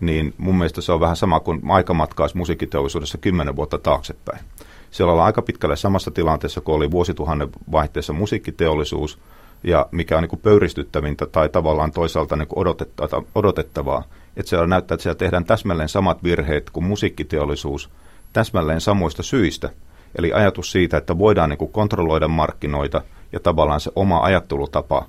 niin 0.00 0.34
mun 0.38 0.58
mielestä 0.58 0.80
se 0.80 0.92
on 0.92 1.00
vähän 1.00 1.16
sama 1.16 1.40
kuin 1.40 1.60
aikamatkaus 1.70 2.34
musiikkiteollisuudessa 2.34 3.18
kymmenen 3.18 3.56
vuotta 3.56 3.78
taaksepäin. 3.78 4.44
Siellä 4.90 5.12
ollaan 5.12 5.26
aika 5.26 5.42
pitkälle 5.42 5.76
samassa 5.76 6.10
tilanteessa, 6.10 6.60
kun 6.60 6.74
oli 6.74 6.90
vuosituhannen 6.90 7.48
vaihteessa 7.72 8.12
musiikkiteollisuus– 8.12 9.18
ja 9.64 9.86
mikä 9.90 10.16
on 10.16 10.22
niin 10.22 10.30
kuin 10.30 10.40
pöyristyttävintä 10.40 11.26
tai 11.26 11.48
tavallaan 11.48 11.92
toisaalta 11.92 12.36
niin 12.36 12.48
kuin 12.48 12.76
odotettavaa, 13.34 14.04
että 14.36 14.50
siellä 14.50 14.66
näyttää, 14.66 14.94
että 14.94 15.02
siellä 15.02 15.18
tehdään 15.18 15.44
täsmälleen 15.44 15.88
samat 15.88 16.24
virheet 16.24 16.70
kuin 16.70 16.84
musiikkiteollisuus 16.84 17.90
täsmälleen 18.32 18.80
samoista 18.80 19.22
syistä. 19.22 19.70
Eli 20.18 20.32
ajatus 20.32 20.72
siitä, 20.72 20.96
että 20.96 21.18
voidaan 21.18 21.50
niin 21.50 21.58
kuin 21.58 21.72
kontrolloida 21.72 22.28
markkinoita 22.28 23.02
ja 23.32 23.40
tavallaan 23.40 23.80
se 23.80 23.90
oma 23.96 24.20
ajattelutapa 24.20 25.06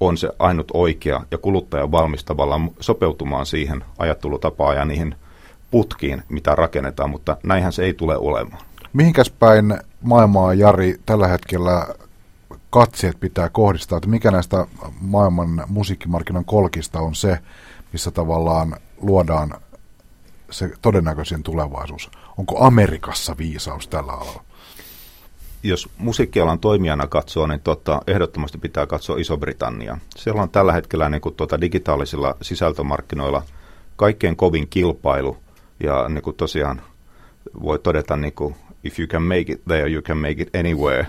on 0.00 0.16
se 0.16 0.30
ainut 0.38 0.70
oikea 0.74 1.22
ja 1.30 1.38
kuluttaja 1.38 1.84
on 1.84 1.92
valmis 1.92 2.24
tavallaan 2.24 2.70
sopeutumaan 2.80 3.46
siihen 3.46 3.84
ajattelutapaan 3.98 4.76
ja 4.76 4.84
niihin 4.84 5.14
putkiin, 5.70 6.22
mitä 6.28 6.54
rakennetaan, 6.54 7.10
mutta 7.10 7.36
näinhän 7.42 7.72
se 7.72 7.84
ei 7.84 7.94
tule 7.94 8.16
olemaan. 8.16 8.62
Mihinkäs 8.92 9.30
päin 9.30 9.78
maailmaa, 10.00 10.54
Jari, 10.54 11.00
tällä 11.06 11.28
hetkellä 11.28 11.86
katseet 12.70 13.20
pitää 13.20 13.48
kohdistaa, 13.48 13.96
että 13.96 14.08
mikä 14.08 14.30
näistä 14.30 14.66
maailman 15.00 15.64
musiikkimarkkinan 15.68 16.44
kolkista 16.44 17.00
on 17.00 17.14
se, 17.14 17.38
missä 17.92 18.10
tavallaan 18.10 18.76
luodaan 19.00 19.54
se 20.50 20.70
todennäköisin 20.82 21.42
tulevaisuus. 21.42 22.10
Onko 22.38 22.64
Amerikassa 22.64 23.36
viisaus 23.38 23.88
tällä 23.88 24.12
alalla? 24.12 24.44
Jos 25.62 25.88
musiikkialan 25.98 26.58
toimijana 26.58 27.06
katsoo, 27.06 27.46
niin 27.46 27.60
tota, 27.60 28.02
ehdottomasti 28.06 28.58
pitää 28.58 28.86
katsoa 28.86 29.16
Iso-Britannia. 29.18 29.98
Siellä 30.16 30.42
on 30.42 30.50
tällä 30.50 30.72
hetkellä 30.72 31.08
niin 31.08 31.20
kuin, 31.20 31.34
tota, 31.34 31.60
digitaalisilla 31.60 32.36
sisältömarkkinoilla 32.42 33.42
kaikkein 33.96 34.36
kovin 34.36 34.68
kilpailu, 34.68 35.36
ja 35.80 36.08
niin 36.08 36.22
kuin 36.22 36.36
tosiaan 36.36 36.80
voi 37.62 37.78
todeta, 37.78 38.16
niin 38.16 38.32
kuin, 38.32 38.54
if 38.84 38.98
you 38.98 39.08
can 39.08 39.22
make 39.22 39.52
it 39.52 39.64
there, 39.64 39.90
you 39.90 40.02
can 40.02 40.18
make 40.18 40.42
it 40.42 40.56
anywhere, 40.56 41.06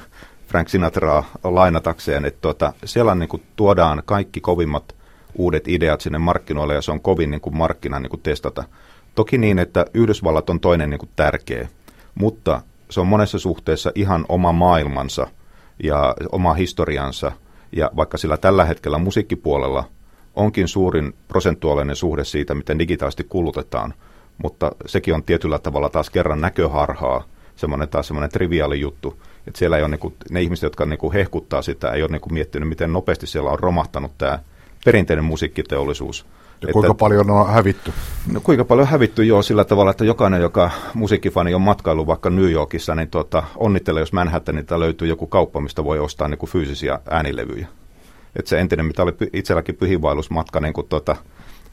Frank 0.47 0.69
Sinatraa 0.69 1.31
lainatakseen, 1.43 2.25
että 2.25 2.41
tota, 2.41 2.73
siellä 2.85 3.15
niin 3.15 3.29
kuin, 3.29 3.43
tuodaan 3.55 4.01
kaikki 4.05 4.41
kovimmat 4.41 4.95
uudet 5.35 5.67
ideat 5.67 6.01
sinne 6.01 6.17
markkinoille, 6.17 6.73
ja 6.73 6.81
se 6.81 6.91
on 6.91 7.01
kovin 7.01 7.31
niin 7.31 7.41
kuin, 7.41 7.57
markkina 7.57 7.99
niin 7.99 8.09
kuin, 8.09 8.21
testata. 8.21 8.63
Toki 9.15 9.37
niin, 9.37 9.59
että 9.59 9.85
Yhdysvallat 9.93 10.49
on 10.49 10.59
toinen 10.59 10.89
niin 10.89 10.99
kuin, 10.99 11.09
tärkeä, 11.15 11.67
mutta 12.15 12.61
se 12.89 12.99
on 12.99 13.07
monessa 13.07 13.39
suhteessa 13.39 13.91
ihan 13.95 14.25
oma 14.29 14.51
maailmansa 14.51 15.27
ja 15.83 16.15
oma 16.31 16.53
historiansa. 16.53 17.31
Ja 17.71 17.91
vaikka 17.95 18.17
sillä 18.17 18.37
tällä 18.37 18.65
hetkellä 18.65 18.97
musiikkipuolella 18.97 19.83
onkin 20.35 20.67
suurin 20.67 21.13
prosentuaalinen 21.27 21.95
suhde 21.95 22.23
siitä, 22.23 22.55
miten 22.55 22.79
digitaalisesti 22.79 23.23
kulutetaan, 23.23 23.93
mutta 24.43 24.71
sekin 24.85 25.13
on 25.13 25.23
tietyllä 25.23 25.59
tavalla 25.59 25.89
taas 25.89 26.09
kerran 26.09 26.41
näköharhaa, 26.41 27.23
semmoinen 27.55 27.89
taas 27.89 28.07
semmoinen 28.07 28.29
triviaali 28.29 28.79
juttu, 28.79 29.21
että 29.47 29.59
siellä 29.59 29.77
ei 29.77 29.83
ole 29.83 29.89
niinku, 29.89 30.13
ne 30.29 30.41
ihmiset, 30.41 30.63
jotka 30.63 30.85
niinku 30.85 31.13
hehkuttaa 31.13 31.61
sitä, 31.61 31.91
ei 31.91 32.01
ole 32.01 32.11
niinku 32.11 32.29
miettinyt, 32.29 32.69
miten 32.69 32.93
nopeasti 32.93 33.27
siellä 33.27 33.49
on 33.49 33.59
romahtanut 33.59 34.11
tämä 34.17 34.39
perinteinen 34.85 35.25
musiikkiteollisuus. 35.25 36.25
Ja 36.61 36.73
kuinka 36.73 36.91
että, 36.91 36.99
paljon 36.99 37.29
on 37.29 37.49
hävitty? 37.49 37.93
No 38.31 38.41
kuinka 38.41 38.65
paljon 38.65 38.87
on 38.87 38.91
hävitty, 38.91 39.23
joo, 39.23 39.41
sillä 39.41 39.63
tavalla, 39.63 39.91
että 39.91 40.05
jokainen, 40.05 40.41
joka 40.41 40.71
musiikkifani 40.93 41.53
on 41.53 41.61
matkailu 41.61 42.07
vaikka 42.07 42.29
New 42.29 42.51
Yorkissa, 42.51 42.95
niin 42.95 43.09
tuota, 43.09 43.43
onnittelee, 43.55 44.01
jos 44.01 44.13
Manhattanilta 44.13 44.79
löytyy 44.79 45.07
joku 45.07 45.27
kauppa, 45.27 45.61
mistä 45.61 45.83
voi 45.83 45.99
ostaa 45.99 46.27
niin 46.27 46.37
kuin 46.37 46.49
fyysisiä 46.49 46.99
äänilevyjä. 47.09 47.67
Että 48.35 48.49
se 48.49 48.59
entinen, 48.59 48.85
mitä 48.85 49.03
oli 49.03 49.13
itselläkin 49.33 49.75
pyhiinvaellusmatka 49.75 50.59
niin 50.59 50.73
kuin 50.73 50.87
tuota, 50.87 51.15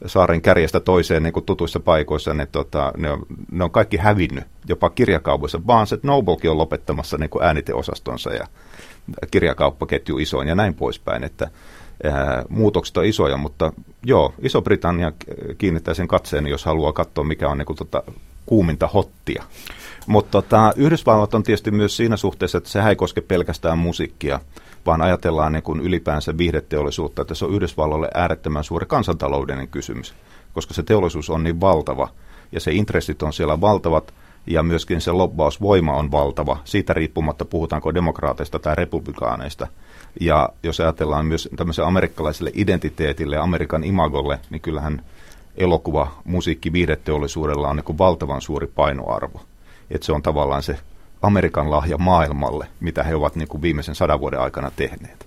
saaren 0.05 0.41
kärjestä 0.41 0.79
toiseen 0.79 1.23
niin 1.23 1.33
kuin 1.33 1.45
tutuissa 1.45 1.79
paikoissa, 1.79 2.33
niin 2.33 2.47
tota, 2.51 2.91
ne, 2.97 3.11
on, 3.11 3.25
ne 3.51 3.63
on 3.63 3.71
kaikki 3.71 3.97
hävinnyt, 3.97 4.43
jopa 4.67 4.89
kirjakaupoissa. 4.89 5.59
Barnes 5.59 6.03
Noblekin 6.03 6.51
on 6.51 6.57
lopettamassa 6.57 7.17
niin 7.17 7.29
kuin 7.29 7.43
ääniteosastonsa 7.43 8.33
ja 8.33 8.47
kirjakauppaketju 9.31 10.17
isoin 10.17 10.47
ja 10.47 10.55
näin 10.55 10.73
poispäin, 10.73 11.23
että 11.23 11.49
muutokset 12.49 12.97
on 12.97 13.05
isoja, 13.05 13.37
mutta 13.37 13.73
joo, 14.03 14.33
Iso-Britannia 14.41 15.11
kiinnittää 15.57 15.93
sen 15.93 16.07
katseen, 16.07 16.47
jos 16.47 16.65
haluaa 16.65 16.93
katsoa, 16.93 17.23
mikä 17.23 17.49
on 17.49 17.57
niin 17.57 17.65
kuin, 17.65 17.77
tota, 17.77 18.03
kuuminta 18.45 18.87
hottia. 18.87 19.43
Mutta 20.07 20.31
tota, 20.31 20.73
Yhdysvallat 20.75 21.33
on 21.33 21.43
tietysti 21.43 21.71
myös 21.71 21.97
siinä 21.97 22.17
suhteessa, 22.17 22.57
että 22.57 22.69
sehän 22.69 22.89
ei 22.89 22.95
koske 22.95 23.21
pelkästään 23.21 23.77
musiikkia, 23.77 24.39
vaan 24.85 25.01
ajatellaan 25.01 25.51
niin 25.51 25.63
kuin 25.63 25.79
ylipäänsä 25.79 26.37
viihdeteollisuutta, 26.37 27.21
että 27.21 27.35
se 27.35 27.45
on 27.45 27.53
Yhdysvalloille 27.53 28.09
äärettömän 28.13 28.63
suuri 28.63 28.85
kansantaloudellinen 28.85 29.67
kysymys, 29.67 30.15
koska 30.53 30.73
se 30.73 30.83
teollisuus 30.83 31.29
on 31.29 31.43
niin 31.43 31.61
valtava 31.61 32.09
ja 32.51 32.59
se 32.59 32.71
intressit 32.71 33.23
on 33.23 33.33
siellä 33.33 33.61
valtavat 33.61 34.13
ja 34.47 34.63
myöskin 34.63 35.01
se 35.01 35.11
lobbausvoima 35.11 35.93
on 35.93 36.11
valtava, 36.11 36.57
siitä 36.63 36.93
riippumatta 36.93 37.45
puhutaanko 37.45 37.93
demokraateista 37.93 38.59
tai 38.59 38.75
republikaaneista– 38.75 39.67
ja 40.21 40.49
jos 40.63 40.79
ajatellaan 40.79 41.25
myös 41.25 41.49
tämmöiselle 41.55 41.87
amerikkalaiselle 41.87 42.51
identiteetille 42.53 43.35
ja 43.35 43.43
Amerikan 43.43 43.83
imagolle, 43.83 44.39
niin 44.49 44.61
kyllähän 44.61 45.01
elokuva, 45.57 46.11
musiikki, 46.23 46.73
viihdeteollisuudella 46.73 47.69
on 47.69 47.75
niin 47.75 47.97
valtavan 47.97 48.41
suuri 48.41 48.67
painoarvo. 48.67 49.41
Että 49.91 50.05
se 50.05 50.11
on 50.13 50.21
tavallaan 50.21 50.63
se 50.63 50.79
Amerikan 51.21 51.71
lahja 51.71 51.97
maailmalle, 51.97 52.67
mitä 52.79 53.03
he 53.03 53.15
ovat 53.15 53.35
niin 53.35 53.47
kuin 53.47 53.61
viimeisen 53.61 53.95
sadan 53.95 54.19
vuoden 54.19 54.39
aikana 54.39 54.71
tehneet. 54.75 55.25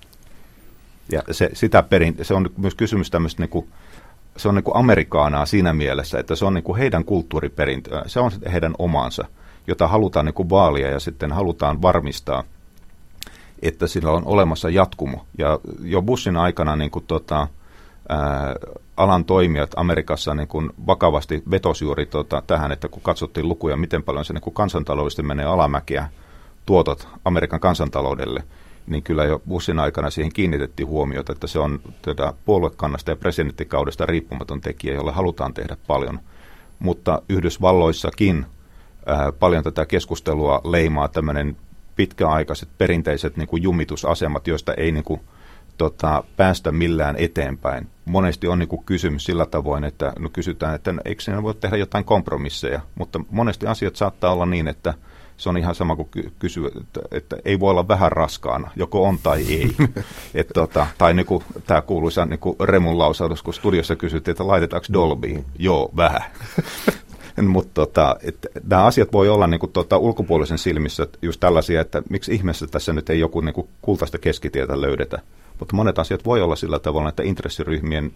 Ja 1.12 1.22
se, 1.30 1.50
sitä 1.52 1.82
perin, 1.82 2.16
se 2.22 2.34
on 2.34 2.50
myös 2.56 2.74
kysymys 2.74 3.10
tämmöistä 3.10 3.42
niin 3.42 3.50
kuin, 3.50 3.68
se 4.36 4.48
on 4.48 4.54
niin 4.54 4.64
kuin 4.64 4.76
amerikaanaa 4.76 5.46
siinä 5.46 5.72
mielessä, 5.72 6.18
että 6.18 6.36
se 6.36 6.44
on 6.44 6.54
niin 6.54 6.64
kuin 6.64 6.78
heidän 6.78 7.04
kulttuuriperintöä, 7.04 8.02
se 8.06 8.20
on 8.20 8.30
heidän 8.52 8.74
omansa, 8.78 9.24
jota 9.66 9.88
halutaan 9.88 10.26
niin 10.26 10.34
kuin 10.34 10.50
vaalia 10.50 10.90
ja 10.90 11.00
sitten 11.00 11.32
halutaan 11.32 11.82
varmistaa– 11.82 12.44
että 13.62 13.86
sillä 13.86 14.12
on 14.12 14.22
olemassa 14.24 14.70
jatkumo. 14.70 15.26
Ja 15.38 15.58
jo 15.82 16.02
Bushin 16.02 16.36
aikana 16.36 16.76
niin 16.76 16.90
kuin, 16.90 17.04
tota, 17.04 17.48
ää, 18.08 18.54
alan 18.96 19.24
toimijat 19.24 19.70
Amerikassa 19.76 20.34
niin 20.34 20.48
kuin 20.48 20.70
vakavasti 20.86 21.42
vetosi 21.50 21.84
juuri 21.84 22.06
tota, 22.06 22.42
tähän, 22.46 22.72
että 22.72 22.88
kun 22.88 23.02
katsottiin 23.02 23.48
lukuja, 23.48 23.76
miten 23.76 24.02
paljon 24.02 24.24
se 24.24 24.32
niin 24.32 24.42
kuin 24.42 24.54
kansantaloudellisesti 24.54 25.22
menee 25.22 25.46
alamäkiä 25.46 26.08
tuotot 26.66 27.08
Amerikan 27.24 27.60
kansantaloudelle, 27.60 28.42
niin 28.86 29.02
kyllä 29.02 29.24
jo 29.24 29.42
Bushin 29.48 29.78
aikana 29.78 30.10
siihen 30.10 30.32
kiinnitettiin 30.32 30.88
huomiota, 30.88 31.32
että 31.32 31.46
se 31.46 31.58
on 31.58 31.80
tätä 32.02 32.32
puoluekannasta 32.44 33.10
ja 33.10 33.16
presidenttikaudesta 33.16 34.06
riippumaton 34.06 34.60
tekijä, 34.60 34.94
jolle 34.94 35.12
halutaan 35.12 35.54
tehdä 35.54 35.76
paljon. 35.86 36.20
Mutta 36.78 37.22
Yhdysvalloissakin 37.28 38.46
ää, 39.06 39.32
paljon 39.32 39.64
tätä 39.64 39.86
keskustelua 39.86 40.60
leimaa 40.64 41.08
tämmöinen 41.08 41.56
pitkäaikaiset 41.98 42.68
perinteiset 42.78 43.36
niin 43.36 43.48
kuin 43.48 43.62
jumitusasemat, 43.62 44.46
joista 44.46 44.74
ei 44.74 44.92
niin 44.92 45.04
kuin, 45.04 45.20
tota, 45.78 46.24
päästä 46.36 46.72
millään 46.72 47.16
eteenpäin. 47.18 47.88
Monesti 48.04 48.48
on 48.48 48.58
niin 48.58 48.68
kuin 48.68 48.84
kysymys 48.84 49.24
sillä 49.24 49.46
tavoin, 49.46 49.84
että 49.84 50.12
no 50.18 50.28
kysytään, 50.32 50.74
että 50.74 50.92
no, 50.92 51.02
eikö 51.04 51.22
siinä 51.22 51.42
voi 51.42 51.54
tehdä 51.54 51.76
jotain 51.76 52.04
kompromisseja, 52.04 52.80
mutta 52.94 53.20
monesti 53.30 53.66
asiat 53.66 53.96
saattaa 53.96 54.32
olla 54.32 54.46
niin, 54.46 54.68
että 54.68 54.94
se 55.36 55.48
on 55.48 55.58
ihan 55.58 55.74
sama 55.74 55.96
kuin 55.96 56.08
kysyä, 56.38 56.70
että, 56.80 57.00
että 57.10 57.36
ei 57.44 57.60
voi 57.60 57.70
olla 57.70 57.88
vähän 57.88 58.12
raskaana, 58.12 58.70
joko 58.76 59.08
on 59.08 59.18
tai 59.22 59.44
ei. 59.48 59.76
Et, 60.34 60.48
tota, 60.54 60.86
tai 60.98 61.14
niin 61.14 61.26
kuin, 61.26 61.44
tämä 61.66 61.82
kuuluisa 61.82 62.26
niin 62.26 62.38
kuin 62.38 62.56
Remun 62.60 62.98
lausahdus, 62.98 63.42
kun 63.42 63.54
studiossa 63.54 63.96
kysyttiin, 63.96 64.32
että 64.32 64.46
laitetaanko 64.46 64.86
Dolbyin. 64.92 65.44
Joo, 65.58 65.90
vähän. 65.96 66.22
Mutta 67.46 67.74
tota, 67.74 68.16
nämä 68.68 68.84
asiat 68.84 69.12
voi 69.12 69.28
olla 69.28 69.46
niin 69.46 69.60
kuin, 69.60 69.72
tota, 69.72 69.98
ulkopuolisen 69.98 70.58
silmissä 70.58 71.06
just 71.22 71.40
tällaisia, 71.40 71.80
että 71.80 72.02
miksi 72.10 72.34
ihmeessä 72.34 72.66
tässä 72.66 72.92
nyt 72.92 73.10
ei 73.10 73.20
joku 73.20 73.40
niin 73.40 73.54
kuin, 73.54 73.68
kultaista 73.82 74.18
keskitietä 74.18 74.80
löydetä. 74.80 75.18
Mutta 75.58 75.76
monet 75.76 75.98
asiat 75.98 76.24
voi 76.24 76.42
olla 76.42 76.56
sillä 76.56 76.78
tavalla, 76.78 77.08
että 77.08 77.22
intressiryhmien 77.22 78.12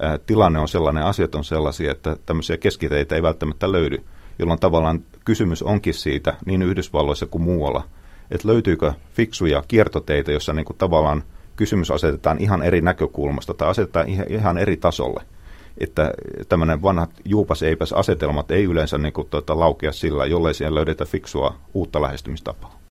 ää, 0.00 0.18
tilanne 0.18 0.58
on 0.58 0.68
sellainen, 0.68 1.04
asiat 1.04 1.34
on 1.34 1.44
sellaisia, 1.44 1.90
että 1.90 2.16
tämmöisiä 2.26 2.56
keskiteitä 2.56 3.14
ei 3.14 3.22
välttämättä 3.22 3.72
löydy, 3.72 4.04
jolloin 4.38 4.60
tavallaan 4.60 5.02
kysymys 5.24 5.62
onkin 5.62 5.94
siitä 5.94 6.34
niin 6.46 6.62
Yhdysvalloissa 6.62 7.26
kuin 7.26 7.42
muualla, 7.42 7.84
että 8.30 8.48
löytyykö 8.48 8.92
fiksuja 9.12 9.62
kiertoteitä, 9.68 10.32
jossa 10.32 10.52
niin 10.52 10.64
kuin, 10.64 10.76
tavallaan 10.76 11.22
kysymys 11.56 11.90
asetetaan 11.90 12.38
ihan 12.38 12.62
eri 12.62 12.80
näkökulmasta 12.80 13.54
tai 13.54 13.68
asetetaan 13.68 14.06
ihan 14.28 14.58
eri 14.58 14.76
tasolle– 14.76 15.22
että 15.78 16.12
tämmöinen 16.48 16.82
vanhat 16.82 17.10
juupas 17.24 17.62
eipäs 17.62 17.92
asetelmat 17.92 18.50
ei 18.50 18.64
yleensä 18.64 18.98
niin 18.98 19.12
kuin, 19.12 19.28
tuota, 19.28 19.58
laukea 19.58 19.92
sillä, 19.92 20.26
jollei 20.26 20.54
siellä 20.54 20.74
löydetä 20.74 21.04
fiksua 21.04 21.54
uutta 21.74 22.02
lähestymistapaa. 22.02 22.79